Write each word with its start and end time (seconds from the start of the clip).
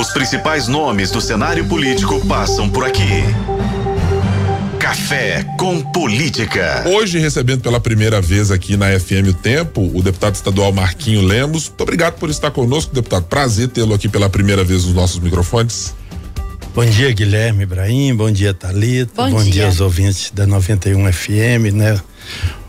Os 0.00 0.08
principais 0.08 0.66
nomes 0.66 1.10
do 1.10 1.20
cenário 1.20 1.62
político 1.66 2.26
passam 2.26 2.70
por 2.70 2.86
aqui. 2.86 3.22
Café 4.78 5.44
com 5.58 5.82
Política. 5.92 6.84
Hoje 6.86 7.18
recebendo 7.18 7.60
pela 7.60 7.78
primeira 7.78 8.18
vez 8.18 8.50
aqui 8.50 8.78
na 8.78 8.98
FM 8.98 9.28
o 9.28 9.34
Tempo, 9.34 9.90
o 9.92 10.02
deputado 10.02 10.36
estadual 10.36 10.72
Marquinho 10.72 11.20
Lemos. 11.20 11.68
Muito 11.68 11.82
obrigado 11.82 12.14
por 12.14 12.30
estar 12.30 12.50
conosco, 12.50 12.94
deputado. 12.94 13.24
Prazer 13.24 13.68
tê-lo 13.68 13.92
aqui 13.92 14.08
pela 14.08 14.30
primeira 14.30 14.64
vez 14.64 14.86
nos 14.86 14.94
nossos 14.94 15.20
microfones. 15.20 15.94
Bom 16.74 16.86
dia, 16.86 17.12
Guilherme 17.12 17.64
Ibrahim. 17.64 18.14
Bom 18.14 18.30
dia, 18.30 18.54
Thalita. 18.54 19.12
Bom, 19.14 19.30
Bom 19.32 19.42
dia. 19.42 19.52
dia 19.52 19.66
aos 19.66 19.82
ouvintes 19.82 20.30
da 20.32 20.46
91 20.46 21.12
FM, 21.12 21.74
né? 21.74 22.00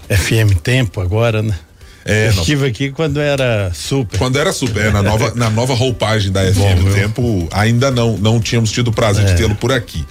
FM 0.10 0.60
Tempo 0.62 1.00
agora, 1.00 1.42
né? 1.42 1.58
É, 2.04 2.30
estive 2.30 2.66
aqui 2.68 2.90
quando 2.92 3.20
era 3.20 3.72
super. 3.74 4.18
Quando 4.18 4.40
era 4.40 4.52
super, 4.52 4.86
é, 4.86 4.92
na 4.92 5.02
nova, 5.04 5.34
na 5.36 5.50
nova 5.50 5.74
roupagem 5.74 6.32
da 6.32 6.42
FM 6.52 6.56
Bom, 6.58 6.84
o 6.84 6.88
eu- 6.90 6.94
Tempo, 6.96 7.48
ainda 7.52 7.92
não, 7.92 8.18
não 8.18 8.40
tínhamos 8.40 8.72
tido 8.72 8.88
o 8.90 8.94
prazer 8.94 9.26
de 9.26 9.32
É. 9.32 9.36
tê-lo 9.36 9.56
por 9.56 9.72
aqui. 9.72 10.06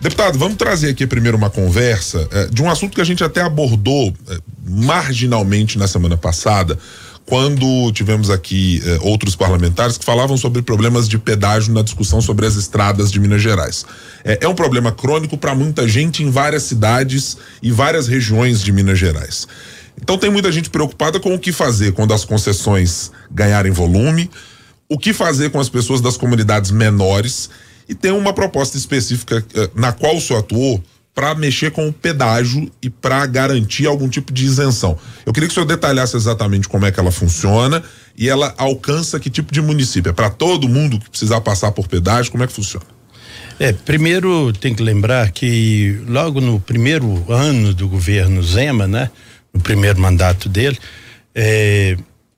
Deputado, 0.00 0.38
vamos 0.38 0.56
trazer 0.56 0.88
aqui 0.88 1.06
primeiro 1.06 1.36
uma 1.36 1.50
conversa 1.50 2.26
eh, 2.32 2.48
de 2.50 2.62
um 2.62 2.70
assunto 2.70 2.94
que 2.94 3.02
a 3.02 3.04
gente 3.04 3.22
até 3.22 3.42
abordou 3.42 4.14
eh, 4.30 4.38
marginalmente 4.66 5.76
na 5.78 5.86
semana 5.86 6.16
passada, 6.16 6.78
quando 7.26 7.92
tivemos 7.92 8.30
aqui 8.30 8.82
eh, 8.84 8.98
outros 9.02 9.36
parlamentares 9.36 9.98
que 9.98 10.04
falavam 10.04 10.38
sobre 10.38 10.62
problemas 10.62 11.06
de 11.06 11.18
pedágio 11.18 11.74
na 11.74 11.82
discussão 11.82 12.20
sobre 12.22 12.46
as 12.46 12.56
estradas 12.56 13.12
de 13.12 13.20
Minas 13.20 13.42
Gerais. 13.42 13.84
Eh, 14.24 14.38
é 14.40 14.48
um 14.48 14.54
problema 14.54 14.90
crônico 14.90 15.36
para 15.36 15.54
muita 15.54 15.86
gente 15.86 16.22
em 16.22 16.30
várias 16.30 16.62
cidades 16.62 17.36
e 17.62 17.70
várias 17.70 18.08
regiões 18.08 18.62
de 18.62 18.72
Minas 18.72 18.98
Gerais. 18.98 19.46
Então 20.02 20.18
tem 20.18 20.30
muita 20.30 20.50
gente 20.50 20.70
preocupada 20.70 21.20
com 21.20 21.34
o 21.34 21.38
que 21.38 21.52
fazer 21.52 21.92
quando 21.92 22.14
as 22.14 22.24
concessões 22.24 23.10
ganharem 23.30 23.72
volume, 23.72 24.30
o 24.88 24.98
que 24.98 25.12
fazer 25.12 25.50
com 25.50 25.60
as 25.60 25.68
pessoas 25.68 26.00
das 26.00 26.16
comunidades 26.16 26.70
menores 26.70 27.50
e 27.88 27.94
tem 27.94 28.12
uma 28.12 28.32
proposta 28.32 28.76
específica 28.76 29.44
eh, 29.54 29.70
na 29.74 29.92
qual 29.92 30.16
o 30.16 30.20
senhor 30.20 30.40
atuou 30.40 30.82
para 31.14 31.34
mexer 31.34 31.70
com 31.72 31.88
o 31.88 31.92
pedágio 31.92 32.70
e 32.80 32.88
para 32.88 33.26
garantir 33.26 33.86
algum 33.86 34.08
tipo 34.08 34.32
de 34.32 34.44
isenção. 34.44 34.96
Eu 35.26 35.32
queria 35.32 35.48
que 35.48 35.52
o 35.52 35.54
senhor 35.54 35.66
detalhasse 35.66 36.16
exatamente 36.16 36.68
como 36.68 36.86
é 36.86 36.92
que 36.92 37.00
ela 37.00 37.10
funciona 37.10 37.82
e 38.16 38.28
ela 38.28 38.54
alcança 38.56 39.18
que 39.18 39.28
tipo 39.28 39.52
de 39.52 39.60
município? 39.60 40.10
É 40.10 40.12
para 40.12 40.30
todo 40.30 40.68
mundo 40.68 40.98
que 40.98 41.10
precisar 41.10 41.40
passar 41.40 41.72
por 41.72 41.88
pedágio? 41.88 42.30
Como 42.30 42.44
é 42.44 42.46
que 42.46 42.52
funciona? 42.52 42.86
É, 43.58 43.72
primeiro 43.72 44.52
tem 44.52 44.74
que 44.74 44.82
lembrar 44.82 45.30
que 45.32 46.00
logo 46.06 46.40
no 46.40 46.60
primeiro 46.60 47.24
ano 47.28 47.74
do 47.74 47.88
governo 47.88 48.42
Zema, 48.42 48.86
né? 48.86 49.10
No 49.52 49.60
primeiro 49.60 50.00
mandato 50.00 50.48
dele, 50.48 50.78
é, 51.34 51.96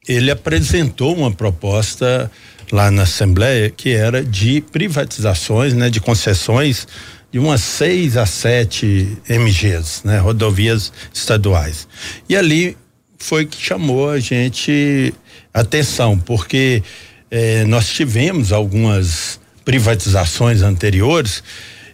ele 0.09 0.31
apresentou 0.31 1.15
uma 1.17 1.31
proposta 1.31 2.31
lá 2.71 2.91
na 2.91 3.03
Assembleia 3.03 3.71
que 3.71 3.91
era 3.91 4.25
de 4.25 4.61
privatizações, 4.61 5.75
né? 5.75 5.91
De 5.91 6.01
concessões 6.01 6.87
de 7.31 7.39
umas 7.39 7.63
seis 7.63 8.17
a 8.17 8.27
sete 8.27 9.17
MGs, 9.29 10.03
né? 10.05 10.19
Rodovias 10.19 10.93
estaduais. 11.13 11.87
E 12.29 12.37
ali 12.37 12.77
foi 13.19 13.47
que 13.47 13.61
chamou 13.61 14.11
a 14.11 14.19
gente 14.19 15.15
atenção, 15.55 16.19
porque 16.19 16.83
eh, 17.31 17.65
nós 17.65 17.89
tivemos 17.89 18.53
algumas 18.53 19.41
privatizações 19.65 20.61
anteriores 20.61 21.43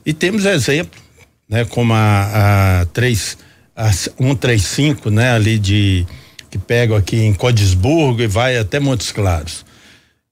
e 0.04 0.12
temos 0.12 0.46
exemplo, 0.46 0.98
né, 1.48 1.64
como 1.66 1.92
a, 1.92 2.80
a 2.80 2.86
3 2.86 3.36
a 3.42 3.47
135, 3.92 5.10
né, 5.10 5.32
ali 5.32 5.58
de 5.58 6.06
que 6.50 6.58
pega 6.58 6.96
aqui 6.96 7.16
em 7.16 7.34
Codisburgo 7.34 8.22
e 8.22 8.26
vai 8.26 8.56
até 8.56 8.80
Montes 8.80 9.12
Claros. 9.12 9.64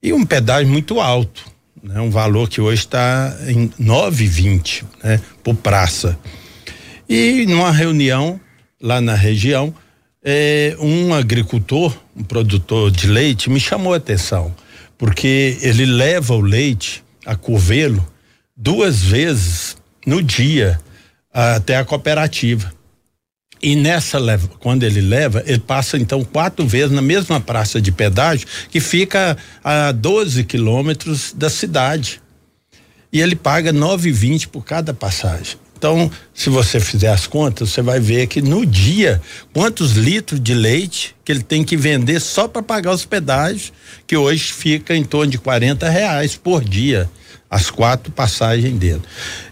E 0.03 0.13
um 0.13 0.25
pedágio 0.25 0.69
muito 0.69 1.01
alto, 1.01 1.45
né, 1.83 2.01
um 2.01 2.11
valor 2.11 2.49
que 2.49 2.61
hoje 2.61 2.81
está 2.81 3.37
em 3.47 3.69
9,20, 3.81 4.85
né, 5.03 5.21
por 5.45 5.55
praça. 5.55 6.19
E 7.09 7.47
numa 7.47 7.71
reunião 7.71 8.41
lá 8.81 9.01
na 9.01 9.15
região, 9.15 9.75
eh, 10.25 10.77
um 10.81 11.15
agricultor, 11.15 11.97
um 12.17 12.25
produtor 12.25 12.91
de 12.91 13.07
leite, 13.07 13.49
me 13.49 13.61
chamou 13.61 13.95
a 13.95 13.99
atenção, 13.99 14.55
porque 14.99 15.57
ele 15.61 15.87
leva 15.87 16.35
o 16.35 16.41
leite 16.41 17.05
a 17.25 17.37
Curvelo 17.37 18.07
duas 18.57 19.03
vezes 19.03 19.77
no 20.07 20.23
dia 20.23 20.81
até 21.33 21.77
a 21.77 21.85
cooperativa. 21.85 22.73
E 23.67 23.75
nessa 23.75 24.17
leva, 24.17 24.49
quando 24.61 24.85
ele 24.85 25.01
leva, 25.01 25.43
ele 25.45 25.59
passa 25.59 25.99
então 25.99 26.23
quatro 26.23 26.65
vezes 26.65 26.93
na 26.93 27.03
mesma 27.03 27.41
praça 27.41 27.81
de 27.81 27.91
pedágio 27.91 28.47
que 28.71 28.79
fica 28.79 29.37
a 29.65 29.91
12 29.91 30.45
quilômetros 30.45 31.33
da 31.37 31.51
cidade. 31.51 32.23
E 33.13 33.21
ele 33.21 33.35
paga 33.35 33.73
9,20 33.73 34.47
por 34.47 34.65
cada 34.65 34.95
passagem. 34.95 35.57
Então, 35.77 36.09
se 36.33 36.49
você 36.49 36.79
fizer 36.79 37.09
as 37.09 37.27
contas, 37.27 37.71
você 37.71 37.83
vai 37.83 37.99
ver 37.99 38.29
que 38.29 38.41
no 38.41 38.65
dia, 38.65 39.21
quantos 39.53 39.95
litros 39.95 40.41
de 40.41 40.55
leite 40.55 41.17
que 41.25 41.33
ele 41.33 41.43
tem 41.43 41.65
que 41.65 41.77
vender 41.77 42.21
só 42.21 42.47
para 42.47 42.63
pagar 42.63 42.93
os 42.93 43.05
pedágios, 43.05 43.73
que 44.07 44.17
hoje 44.17 44.53
fica 44.53 44.95
em 44.95 45.03
torno 45.03 45.33
de 45.33 45.39
40 45.39 45.89
reais 45.89 46.37
por 46.37 46.63
dia, 46.63 47.11
as 47.51 47.69
quatro 47.69 48.13
passagens 48.13 48.79
dele. 48.79 49.03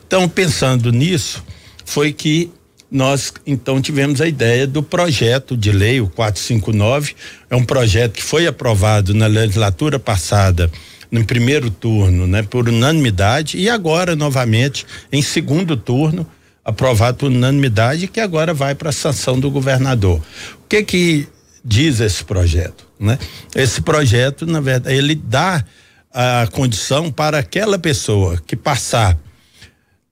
Então, 0.07 0.29
pensando 0.29 0.93
nisso, 0.93 1.43
foi 1.85 2.13
que 2.13 2.53
nós 2.95 3.33
então 3.45 3.83
tivemos 3.83 4.21
a 4.21 4.29
ideia 4.29 4.69
do 4.69 4.81
projeto 4.81 5.57
de 5.57 5.73
lei, 5.73 6.01
o 6.01 6.09
459, 6.09 7.17
é 7.51 7.57
um 7.57 7.65
projeto 7.65 8.13
que 8.13 8.23
foi 8.23 8.47
aprovado 8.47 9.13
na 9.13 9.27
legislatura 9.27 9.99
passada 9.99 10.71
no 11.11 11.25
primeiro 11.25 11.71
turno, 11.71 12.25
né, 12.25 12.45
por 12.45 12.69
unanimidade 12.69 13.59
e 13.59 13.69
agora 13.69 14.15
novamente 14.15 14.87
em 15.13 15.21
segundo 15.21 15.77
turno 15.77 16.25
aprovado 16.65 17.19
por 17.19 17.33
unanimidade 17.33 18.07
que 18.07 18.21
agora 18.21 18.55
vai 18.55 18.77
para 18.77 18.91
a 18.91 18.93
sanção 18.93 19.41
do 19.41 19.51
governador. 19.51 20.23
O 20.65 20.69
que 20.69 20.85
que 20.85 21.29
diz 21.65 21.99
esse 21.99 22.23
projeto, 22.23 22.87
né? 22.99 23.19
Esse 23.57 23.83
projeto, 23.83 24.47
na 24.47 24.61
verdade, 24.61 24.95
ele 24.95 25.17
dá 25.17 25.65
a 26.13 26.47
condição 26.53 27.11
para 27.11 27.39
aquela 27.39 27.77
pessoa 27.77 28.41
que 28.47 28.55
passar 28.55 29.19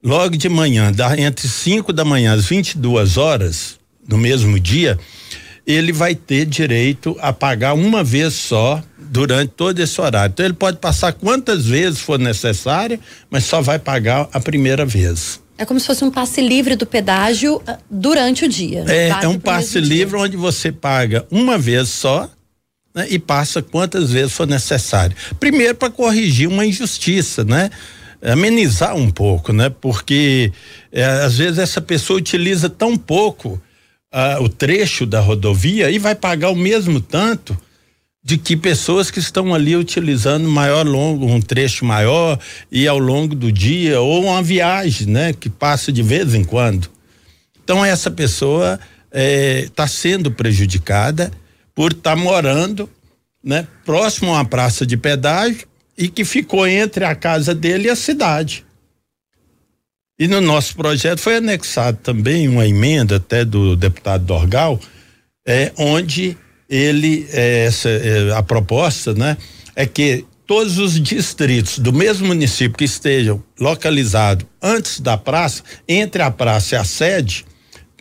logo 0.02 0.36
de 0.36 0.48
manhã, 0.48 0.92
da, 0.92 1.16
entre 1.18 1.48
5 1.48 1.92
da 1.92 2.04
manhã 2.04 2.34
às 2.34 2.46
22 2.46 3.16
horas, 3.16 3.78
no 4.06 4.18
mesmo 4.18 4.58
dia, 4.58 4.98
ele 5.66 5.92
vai 5.92 6.14
ter 6.14 6.44
direito 6.44 7.16
a 7.20 7.32
pagar 7.32 7.74
uma 7.74 8.02
vez 8.02 8.34
só 8.34 8.82
durante 8.98 9.50
todo 9.50 9.78
esse 9.78 10.00
horário. 10.00 10.32
Então 10.32 10.44
ele 10.44 10.54
pode 10.54 10.78
passar 10.78 11.12
quantas 11.12 11.66
vezes 11.66 12.00
for 12.00 12.18
necessário, 12.18 12.98
mas 13.30 13.44
só 13.44 13.60
vai 13.60 13.78
pagar 13.78 14.28
a 14.32 14.40
primeira 14.40 14.84
vez. 14.84 15.40
É 15.56 15.64
como 15.64 15.78
se 15.78 15.86
fosse 15.86 16.02
um 16.02 16.10
passe 16.10 16.40
livre 16.40 16.74
do 16.74 16.86
pedágio 16.86 17.62
ah, 17.66 17.78
durante 17.88 18.44
o 18.44 18.48
dia. 18.48 18.84
É, 18.88 19.10
Vale 19.10 19.26
é 19.26 19.28
um 19.28 19.38
passe 19.38 19.76
mesmo 19.76 19.88
dia. 19.88 19.96
livre 19.98 20.16
onde 20.16 20.36
você 20.36 20.72
paga 20.72 21.26
uma 21.30 21.56
vez 21.58 21.88
só 21.90 22.28
né, 22.94 23.06
e 23.08 23.18
passa 23.18 23.62
quantas 23.62 24.10
vezes 24.10 24.32
for 24.32 24.46
necessário. 24.46 25.16
Primeiro 25.38 25.74
para 25.74 25.90
corrigir 25.90 26.48
uma 26.48 26.66
injustiça, 26.66 27.44
né? 27.44 27.70
Amenizar 28.22 28.94
um 28.94 29.10
pouco, 29.10 29.52
né? 29.52 29.68
Porque 29.68 30.52
é, 30.92 31.04
às 31.04 31.38
vezes 31.38 31.58
essa 31.58 31.80
pessoa 31.80 32.18
utiliza 32.18 32.70
tão 32.70 32.96
pouco 32.96 33.60
ah, 34.12 34.38
o 34.40 34.48
trecho 34.48 35.04
da 35.04 35.20
rodovia 35.20 35.90
e 35.90 35.98
vai 35.98 36.14
pagar 36.14 36.50
o 36.50 36.56
mesmo 36.56 37.00
tanto 37.00 37.58
de 38.24 38.38
que 38.38 38.56
pessoas 38.56 39.10
que 39.10 39.18
estão 39.18 39.52
ali 39.52 39.74
utilizando 39.74 40.48
maior 40.48 40.86
longo, 40.86 41.26
um 41.26 41.40
trecho 41.40 41.84
maior 41.84 42.38
e 42.70 42.86
ao 42.86 42.98
longo 42.98 43.34
do 43.34 43.50
dia 43.50 44.00
ou 44.00 44.22
uma 44.22 44.42
viagem, 44.42 45.08
né, 45.08 45.32
que 45.32 45.50
passa 45.50 45.90
de 45.90 46.02
vez 46.02 46.32
em 46.34 46.44
quando. 46.44 46.88
Então 47.64 47.84
essa 47.84 48.10
pessoa 48.10 48.78
está 49.12 49.88
sendo 49.88 50.30
prejudicada 50.30 51.32
por 51.74 51.90
estar 51.90 52.14
morando, 52.14 52.88
né, 53.42 53.66
próximo 53.84 54.30
a 54.30 54.34
uma 54.34 54.44
praça 54.44 54.86
de 54.86 54.96
pedágio 54.96 55.66
e 56.02 56.08
que 56.08 56.24
ficou 56.24 56.66
entre 56.66 57.04
a 57.04 57.14
casa 57.14 57.54
dele 57.54 57.86
e 57.86 57.90
a 57.90 57.94
cidade. 57.94 58.64
E 60.18 60.26
no 60.26 60.40
nosso 60.40 60.74
projeto 60.74 61.20
foi 61.20 61.36
anexado 61.36 61.96
também 62.02 62.48
uma 62.48 62.66
emenda 62.66 63.16
até 63.16 63.44
do 63.44 63.76
deputado 63.76 64.24
Dorgal, 64.24 64.80
é, 65.46 65.70
onde 65.78 66.36
ele 66.68 67.28
é, 67.30 67.66
essa 67.66 67.88
é, 67.88 68.32
a 68.32 68.42
proposta, 68.42 69.14
né, 69.14 69.36
é 69.76 69.86
que 69.86 70.24
todos 70.44 70.76
os 70.78 71.00
distritos 71.00 71.78
do 71.78 71.92
mesmo 71.92 72.26
município 72.26 72.76
que 72.76 72.84
estejam 72.84 73.40
localizados 73.60 74.44
antes 74.60 74.98
da 74.98 75.16
praça, 75.16 75.62
entre 75.86 76.20
a 76.20 76.32
praça 76.32 76.74
e 76.74 76.78
a 76.78 76.84
sede, 76.84 77.46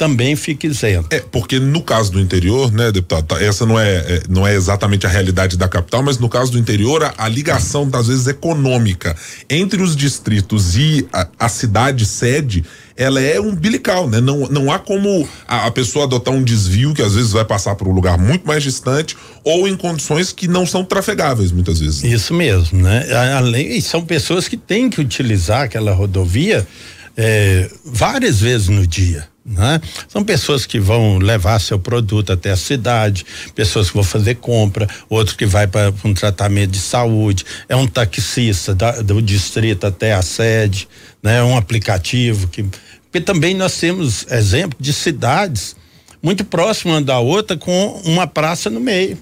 também 0.01 0.35
fica 0.35 0.65
isento. 0.65 1.09
É, 1.11 1.19
porque 1.19 1.59
no 1.59 1.79
caso 1.79 2.13
do 2.13 2.19
interior, 2.19 2.71
né, 2.71 2.91
deputado, 2.91 3.23
tá, 3.23 3.39
essa 3.39 3.67
não 3.67 3.79
é, 3.79 3.97
é, 3.97 4.23
não 4.27 4.47
é 4.47 4.55
exatamente 4.55 5.05
a 5.05 5.09
realidade 5.09 5.55
da 5.55 5.67
capital, 5.67 6.01
mas 6.01 6.17
no 6.17 6.27
caso 6.27 6.53
do 6.53 6.57
interior, 6.57 7.03
a, 7.03 7.13
a 7.19 7.27
ligação, 7.27 7.87
às 7.93 8.07
vezes, 8.07 8.25
econômica 8.25 9.15
entre 9.47 9.79
os 9.79 9.95
distritos 9.95 10.75
e 10.75 11.07
a, 11.13 11.27
a 11.37 11.47
cidade 11.47 12.03
sede 12.07 12.65
ela 12.97 13.21
é 13.21 13.39
umbilical, 13.39 14.09
né? 14.09 14.19
Não, 14.19 14.47
não 14.49 14.71
há 14.71 14.79
como 14.79 15.27
a, 15.47 15.67
a, 15.67 15.71
pessoa 15.71 16.05
adotar 16.05 16.33
um 16.33 16.43
desvio 16.43 16.95
que 16.95 17.03
às 17.03 17.13
vezes 17.13 17.31
vai 17.31 17.45
passar 17.45 17.75
por 17.75 17.87
um 17.87 17.91
lugar 17.91 18.17
muito 18.17 18.47
mais 18.47 18.63
distante 18.63 19.15
ou 19.43 19.67
em 19.67 19.77
condições 19.77 20.31
que 20.31 20.47
não 20.47 20.65
são 20.65 20.83
trafegáveis 20.83 21.51
muitas 21.51 21.79
vezes. 21.79 22.03
Isso 22.03 22.33
mesmo, 22.33 22.81
né? 22.81 23.05
Além, 23.37 23.79
são 23.81 24.03
pessoas 24.03 24.47
que 24.47 24.57
têm 24.57 24.89
que 24.89 24.99
utilizar 24.99 25.61
aquela 25.61 25.93
rodovia 25.93 26.67
é, 27.15 27.69
várias 27.85 28.41
vezes 28.41 28.67
no 28.67 28.85
dia. 28.87 29.30
Né? 29.43 29.81
São 30.07 30.23
pessoas 30.23 30.67
que 30.67 30.79
vão 30.79 31.17
levar 31.17 31.59
seu 31.59 31.79
produto 31.79 32.31
até 32.31 32.51
a 32.51 32.55
cidade, 32.55 33.25
pessoas 33.55 33.89
que 33.89 33.95
vão 33.95 34.03
fazer 34.03 34.35
compra, 34.35 34.87
outro 35.09 35.35
que 35.35 35.47
vai 35.47 35.65
para 35.65 35.91
um 36.05 36.13
tratamento 36.13 36.71
de 36.71 36.79
saúde, 36.79 37.43
é 37.67 37.75
um 37.75 37.87
taxista 37.87 38.75
da, 38.75 39.01
do 39.01 39.19
distrito 39.21 39.87
até 39.87 40.13
a 40.13 40.21
sede, 40.21 40.87
né? 41.23 41.41
Um 41.41 41.57
aplicativo 41.57 42.47
que 42.47 42.65
porque 43.11 43.25
também 43.25 43.53
nós 43.53 43.77
temos 43.77 44.25
exemplo 44.31 44.77
de 44.79 44.93
cidades 44.93 45.75
muito 46.23 46.45
próximas 46.45 47.03
da 47.03 47.19
outra 47.19 47.57
com 47.57 48.01
uma 48.05 48.25
praça 48.25 48.69
no 48.69 48.79
meio. 48.79 49.17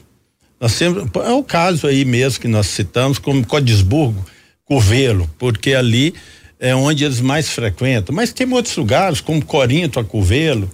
Nós 0.62 0.78
temos, 0.78 1.10
é 1.26 1.32
o 1.32 1.44
caso 1.44 1.88
aí 1.88 2.06
mesmo 2.06 2.40
que 2.40 2.48
nós 2.48 2.68
citamos 2.68 3.18
como 3.18 3.46
Codisburgo, 3.46 4.24
Curvelo, 4.64 5.28
porque 5.40 5.74
ali 5.74 6.14
é 6.60 6.76
onde 6.76 7.06
eles 7.06 7.22
mais 7.22 7.50
frequentam. 7.50 8.14
Mas 8.14 8.34
tem 8.34 8.52
outros 8.52 8.76
lugares, 8.76 9.22
como 9.22 9.44
Corinto, 9.44 10.00
a 10.00 10.04
Curvelo, 10.04 10.70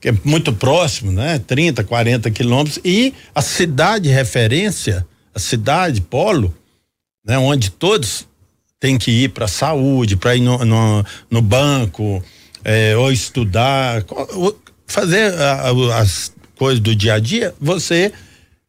que 0.00 0.10
é 0.10 0.14
muito 0.24 0.52
próximo, 0.52 1.10
né? 1.10 1.40
30, 1.44 1.82
40 1.82 2.30
quilômetros. 2.30 2.78
E 2.84 3.12
a 3.34 3.42
cidade 3.42 4.08
referência, 4.08 5.06
a 5.34 5.38
cidade 5.38 6.00
polo, 6.00 6.54
né? 7.24 7.36
Onde 7.36 7.70
todos 7.70 8.26
têm 8.78 8.96
que 8.96 9.10
ir 9.10 9.30
para 9.30 9.48
saúde, 9.48 10.16
para 10.16 10.36
ir 10.36 10.40
no, 10.40 10.64
no, 10.64 11.04
no 11.28 11.42
banco, 11.42 12.22
é, 12.62 12.96
ou 12.96 13.10
estudar, 13.10 14.04
fazer 14.86 15.32
a, 15.34 15.70
a, 15.70 15.98
as 16.00 16.32
coisas 16.56 16.80
do 16.80 16.94
dia 16.94 17.14
a 17.14 17.18
dia, 17.18 17.54
você 17.60 18.12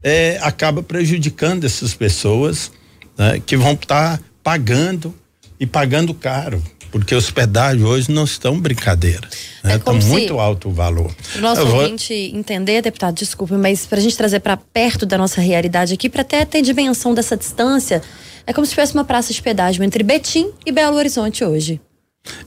é, 0.03 0.39
acaba 0.41 0.81
prejudicando 0.81 1.65
essas 1.65 1.93
pessoas 1.93 2.71
né? 3.17 3.41
que 3.45 3.57
vão 3.57 3.73
estar 3.73 4.17
tá 4.17 4.23
pagando 4.43 5.13
e 5.59 5.65
pagando 5.65 6.13
caro 6.13 6.61
porque 6.91 7.13
os 7.13 7.29
pedágios 7.29 7.87
hoje 7.87 8.11
não 8.11 8.23
estão 8.23 8.59
brincadeira. 8.59 9.27
Né? 9.63 9.73
É 9.73 9.75
estão 9.75 9.95
muito 9.95 10.39
alto 10.39 10.69
o 10.69 10.71
valor. 10.71 11.13
Nosso 11.39 11.65
vou... 11.65 11.81
ouvinte 11.81 12.13
entender, 12.13 12.81
deputado, 12.81 13.15
desculpe, 13.15 13.53
mas 13.53 13.85
para 13.85 13.99
a 13.99 14.01
gente 14.01 14.17
trazer 14.17 14.39
para 14.39 14.57
perto 14.57 15.05
da 15.05 15.17
nossa 15.17 15.41
realidade 15.41 15.93
aqui, 15.93 16.09
para 16.09 16.21
até 16.21 16.45
ter 16.45 16.61
dimensão 16.61 17.13
dessa 17.13 17.35
distância, 17.35 18.01
é 18.45 18.53
como 18.53 18.65
se 18.65 18.71
tivesse 18.71 18.93
uma 18.93 19.03
praça 19.03 19.33
de 19.33 19.41
pedágio 19.41 19.83
entre 19.83 20.03
Betim 20.03 20.51
e 20.65 20.71
Belo 20.71 20.97
Horizonte 20.97 21.43
hoje. 21.43 21.79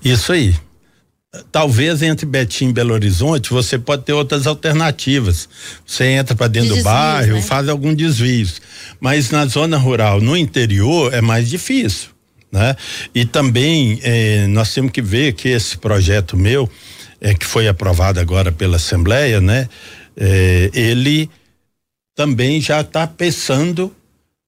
Isso 0.05 0.33
aí. 0.33 0.55
Talvez 1.53 2.03
entre 2.03 2.27
Betim 2.27 2.71
e 2.71 2.73
Belo 2.73 2.93
Horizonte 2.93 3.51
você 3.51 3.79
pode 3.79 4.03
ter 4.03 4.12
outras 4.12 4.47
alternativas. 4.47 5.49
Você 5.87 6.05
entra 6.07 6.35
para 6.35 6.49
dentro 6.49 6.75
de 6.75 6.81
do 6.81 6.83
bairro, 6.83 7.35
né? 7.35 7.43
faz 7.43 7.69
algum 7.69 7.95
desvio. 7.95 8.49
Mas 8.99 9.31
na 9.31 9.47
zona 9.47 9.77
rural, 9.77 10.21
no 10.21 10.37
interior, 10.37 11.15
é 11.15 11.21
mais 11.21 11.49
difícil 11.49 12.11
né? 12.50 12.76
E 13.14 13.25
também 13.25 14.00
eh, 14.02 14.47
nós 14.49 14.73
temos 14.73 14.93
que 14.93 15.02
ver 15.02 15.32
que 15.35 15.49
esse 15.49 15.76
projeto 15.79 16.37
meu, 16.37 16.69
eh, 17.20 17.35
que 17.35 17.47
foi 17.47 17.69
aprovado 17.69 18.20
agora 18.20 18.50
pela 18.50 18.76
Assembleia, 18.76 19.41
né? 19.41 19.69
Eh, 20.17 20.70
ele 20.75 21.31
também 22.14 22.61
já 22.61 22.81
está 22.81 23.06
pensando 23.06 23.94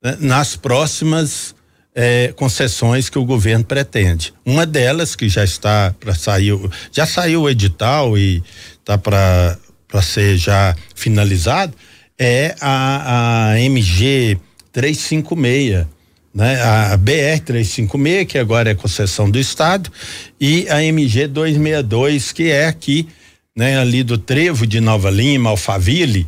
né, 0.02 0.16
nas 0.20 0.56
próximas 0.56 1.54
eh, 1.94 2.32
concessões 2.36 3.08
que 3.08 3.18
o 3.18 3.24
governo 3.24 3.64
pretende. 3.64 4.32
Uma 4.44 4.66
delas 4.66 5.14
que 5.14 5.28
já 5.28 5.44
está 5.44 5.94
para 5.98 6.14
sair, 6.14 6.58
já 6.90 7.06
saiu 7.06 7.42
o 7.42 7.50
edital 7.50 8.16
e 8.16 8.42
está 8.80 8.98
para 8.98 9.58
para 9.92 10.00
ser 10.00 10.38
já 10.38 10.74
finalizado 10.94 11.74
é 12.18 12.54
a, 12.62 13.50
a 13.50 13.60
MG 13.60 14.38
356 14.72 15.86
né? 16.34 16.60
A 16.62 16.96
BR 16.96 17.40
356, 17.44 18.26
que 18.26 18.38
agora 18.38 18.70
é 18.70 18.74
concessão 18.74 19.30
do 19.30 19.38
estado, 19.38 19.90
e 20.40 20.66
a 20.68 20.82
MG 20.82 21.26
262, 21.26 22.32
que 22.32 22.50
é 22.50 22.66
aqui, 22.66 23.08
né, 23.56 23.78
ali 23.78 24.02
do 24.02 24.16
Trevo 24.16 24.66
de 24.66 24.80
Nova 24.80 25.10
Lima, 25.10 25.50
Alphaville, 25.50 26.26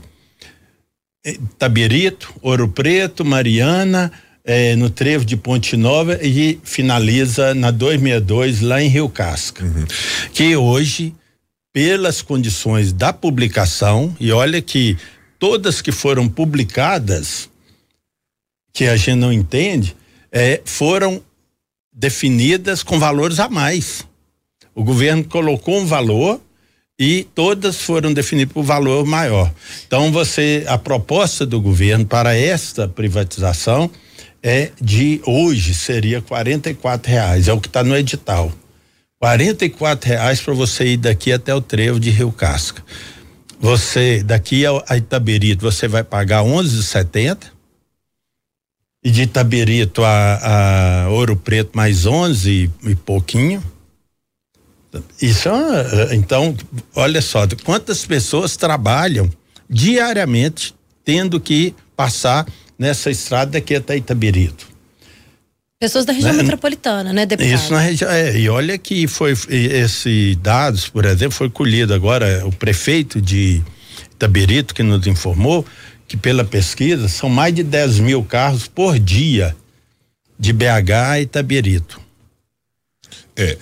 eh, 1.24 1.38
Tabirito, 1.58 2.34
Ouro 2.42 2.68
Preto, 2.68 3.24
Mariana, 3.24 4.12
eh, 4.44 4.76
no 4.76 4.90
Trevo 4.90 5.24
de 5.24 5.36
Ponte 5.36 5.74
Nova 5.74 6.18
e 6.22 6.60
finaliza 6.62 7.54
na 7.54 7.70
262 7.70 8.60
lá 8.60 8.82
em 8.82 8.88
Rio 8.88 9.08
Casca. 9.08 9.64
Uhum. 9.64 9.86
Que 10.34 10.54
hoje, 10.54 11.14
pelas 11.72 12.20
condições 12.20 12.92
da 12.92 13.10
publicação, 13.10 14.14
e 14.20 14.30
olha 14.30 14.60
que 14.60 14.98
todas 15.38 15.80
que 15.80 15.90
foram 15.90 16.28
publicadas 16.28 17.48
que 18.74 18.86
a 18.88 18.96
gente 18.96 19.14
não 19.14 19.32
entende, 19.32 19.96
é, 20.32 20.60
foram 20.64 21.22
definidas 21.92 22.82
com 22.82 22.98
valores 22.98 23.38
a 23.38 23.48
mais. 23.48 24.04
O 24.74 24.82
governo 24.82 25.22
colocou 25.22 25.78
um 25.78 25.86
valor 25.86 26.40
e 26.98 27.24
todas 27.34 27.80
foram 27.80 28.12
definidas 28.12 28.52
por 28.52 28.64
valor 28.64 29.06
maior. 29.06 29.52
Então 29.86 30.10
você, 30.10 30.64
a 30.66 30.76
proposta 30.76 31.46
do 31.46 31.60
governo 31.60 32.04
para 32.04 32.36
esta 32.36 32.88
privatização 32.88 33.88
é 34.42 34.72
de 34.80 35.20
hoje 35.24 35.72
seria 35.72 36.20
quarenta 36.20 36.68
e 36.68 36.74
quatro 36.74 37.10
reais, 37.10 37.46
é 37.46 37.52
o 37.52 37.60
que 37.60 37.68
está 37.68 37.84
no 37.84 37.96
edital. 37.96 38.52
Quarenta 39.20 39.64
e 39.64 39.70
quatro 39.70 40.08
reais 40.08 40.40
para 40.40 40.52
você 40.52 40.94
ir 40.94 40.96
daqui 40.96 41.32
até 41.32 41.54
o 41.54 41.60
trevo 41.60 42.00
de 42.00 42.10
Rio 42.10 42.32
Casca. 42.32 42.82
Você 43.60 44.22
daqui 44.24 44.64
a 44.66 44.96
Itaberito 44.96 45.62
você 45.62 45.86
vai 45.86 46.02
pagar 46.02 46.42
onze 46.42 46.82
setenta 46.82 47.53
e 49.04 49.10
de 49.10 49.22
Itabirito 49.22 50.02
a, 50.02 51.04
a 51.04 51.08
Ouro 51.10 51.36
Preto 51.36 51.72
mais 51.74 52.06
11 52.06 52.70
e, 52.84 52.94
pouquinho. 52.94 53.62
Isso 55.20 55.48
é, 55.48 56.14
então, 56.14 56.56
olha 56.94 57.20
só, 57.20 57.46
quantas 57.64 58.06
pessoas 58.06 58.56
trabalham 58.56 59.28
diariamente 59.68 60.74
tendo 61.04 61.38
que 61.38 61.74
passar 61.94 62.46
nessa 62.78 63.10
estrada 63.10 63.52
daqui 63.52 63.74
até 63.74 63.96
Itabirito. 63.96 64.72
Pessoas 65.78 66.06
da 66.06 66.12
região 66.12 66.32
né? 66.32 66.42
metropolitana, 66.42 67.12
né, 67.12 67.26
deputado? 67.26 67.54
Isso 67.54 67.72
na 67.72 67.80
região, 67.80 68.10
é, 68.10 68.38
e 68.38 68.48
olha 68.48 68.78
que 68.78 69.06
foi, 69.06 69.34
esse 69.50 70.38
dados, 70.40 70.88
por 70.88 71.04
exemplo, 71.04 71.32
foi 71.36 71.50
colhido 71.50 71.92
agora, 71.92 72.46
o 72.46 72.52
prefeito 72.52 73.20
de 73.20 73.62
Itabirito 74.12 74.74
que 74.74 74.82
nos 74.82 75.06
informou 75.06 75.66
que 76.06 76.16
pela 76.16 76.44
pesquisa 76.44 77.08
são 77.08 77.28
mais 77.28 77.54
de 77.54 77.62
10 77.62 78.00
mil 78.00 78.22
carros 78.24 78.66
por 78.68 78.98
dia 78.98 79.56
de 80.38 80.52
BH 80.52 80.92
a 80.92 81.20
Itabirito. 81.20 82.00
É. 83.36 83.56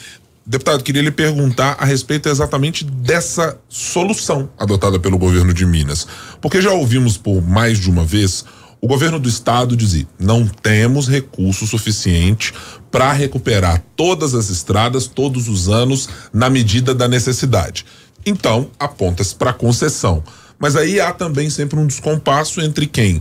Deputado, 0.44 0.82
queria 0.82 1.02
lhe 1.02 1.10
perguntar 1.10 1.76
a 1.78 1.84
respeito 1.84 2.28
exatamente 2.28 2.84
dessa 2.84 3.56
solução 3.68 4.50
adotada 4.58 4.98
pelo 4.98 5.16
governo 5.16 5.54
de 5.54 5.64
Minas. 5.64 6.06
Porque 6.40 6.60
já 6.60 6.72
ouvimos 6.72 7.16
por 7.16 7.40
mais 7.40 7.78
de 7.78 7.88
uma 7.88 8.04
vez 8.04 8.44
o 8.80 8.88
governo 8.88 9.20
do 9.20 9.28
estado 9.28 9.76
dizer: 9.76 10.06
não 10.18 10.46
temos 10.46 11.06
recurso 11.06 11.64
suficiente 11.66 12.52
para 12.90 13.12
recuperar 13.12 13.82
todas 13.94 14.34
as 14.34 14.50
estradas 14.50 15.06
todos 15.06 15.48
os 15.48 15.68
anos 15.68 16.08
na 16.32 16.50
medida 16.50 16.92
da 16.92 17.06
necessidade. 17.06 17.86
Então, 18.26 18.68
aponta-se 18.78 19.34
para 19.34 19.52
concessão. 19.52 20.22
Mas 20.62 20.76
aí 20.76 21.00
há 21.00 21.12
também 21.12 21.50
sempre 21.50 21.76
um 21.76 21.88
descompasso 21.88 22.60
entre 22.60 22.86
quem 22.86 23.20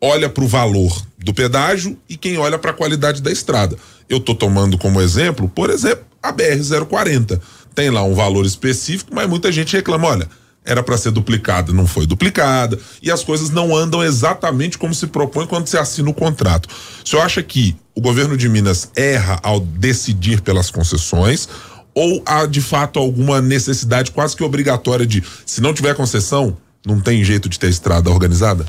olha 0.00 0.28
para 0.28 0.42
o 0.42 0.48
valor 0.48 1.06
do 1.16 1.32
pedágio 1.32 1.96
e 2.08 2.16
quem 2.16 2.36
olha 2.36 2.58
para 2.58 2.72
a 2.72 2.74
qualidade 2.74 3.22
da 3.22 3.30
estrada. 3.30 3.76
Eu 4.08 4.18
estou 4.18 4.34
tomando 4.34 4.76
como 4.76 5.00
exemplo, 5.00 5.48
por 5.48 5.70
exemplo, 5.70 6.04
a 6.20 6.32
BR 6.32 6.58
040. 6.88 7.40
Tem 7.76 7.90
lá 7.90 8.02
um 8.02 8.12
valor 8.12 8.44
específico, 8.44 9.14
mas 9.14 9.28
muita 9.28 9.52
gente 9.52 9.76
reclama, 9.76 10.08
olha, 10.08 10.28
era 10.64 10.82
para 10.82 10.98
ser 10.98 11.12
duplicada, 11.12 11.72
não 11.72 11.86
foi 11.86 12.06
duplicada, 12.06 12.76
e 13.00 13.08
as 13.08 13.22
coisas 13.22 13.50
não 13.50 13.76
andam 13.76 14.02
exatamente 14.02 14.76
como 14.76 14.92
se 14.92 15.06
propõe 15.06 15.46
quando 15.46 15.68
se 15.68 15.78
assina 15.78 16.10
o 16.10 16.14
contrato. 16.14 16.68
O 17.04 17.08
senhor 17.08 17.22
acha 17.22 17.40
que 17.40 17.76
o 17.94 18.00
governo 18.00 18.36
de 18.36 18.48
Minas 18.48 18.90
erra 18.96 19.38
ao 19.44 19.60
decidir 19.60 20.40
pelas 20.40 20.72
concessões? 20.72 21.48
Ou 21.94 22.20
há 22.26 22.46
de 22.46 22.60
fato 22.60 22.98
alguma 22.98 23.40
necessidade 23.40 24.10
quase 24.10 24.34
que 24.34 24.42
obrigatória 24.42 25.06
de, 25.06 25.22
se 25.46 25.60
não 25.60 25.72
tiver 25.72 25.94
concessão, 25.94 26.56
não 26.86 27.00
tem 27.00 27.22
jeito 27.24 27.48
de 27.48 27.58
ter 27.58 27.68
estrada 27.68 28.10
organizada? 28.10 28.66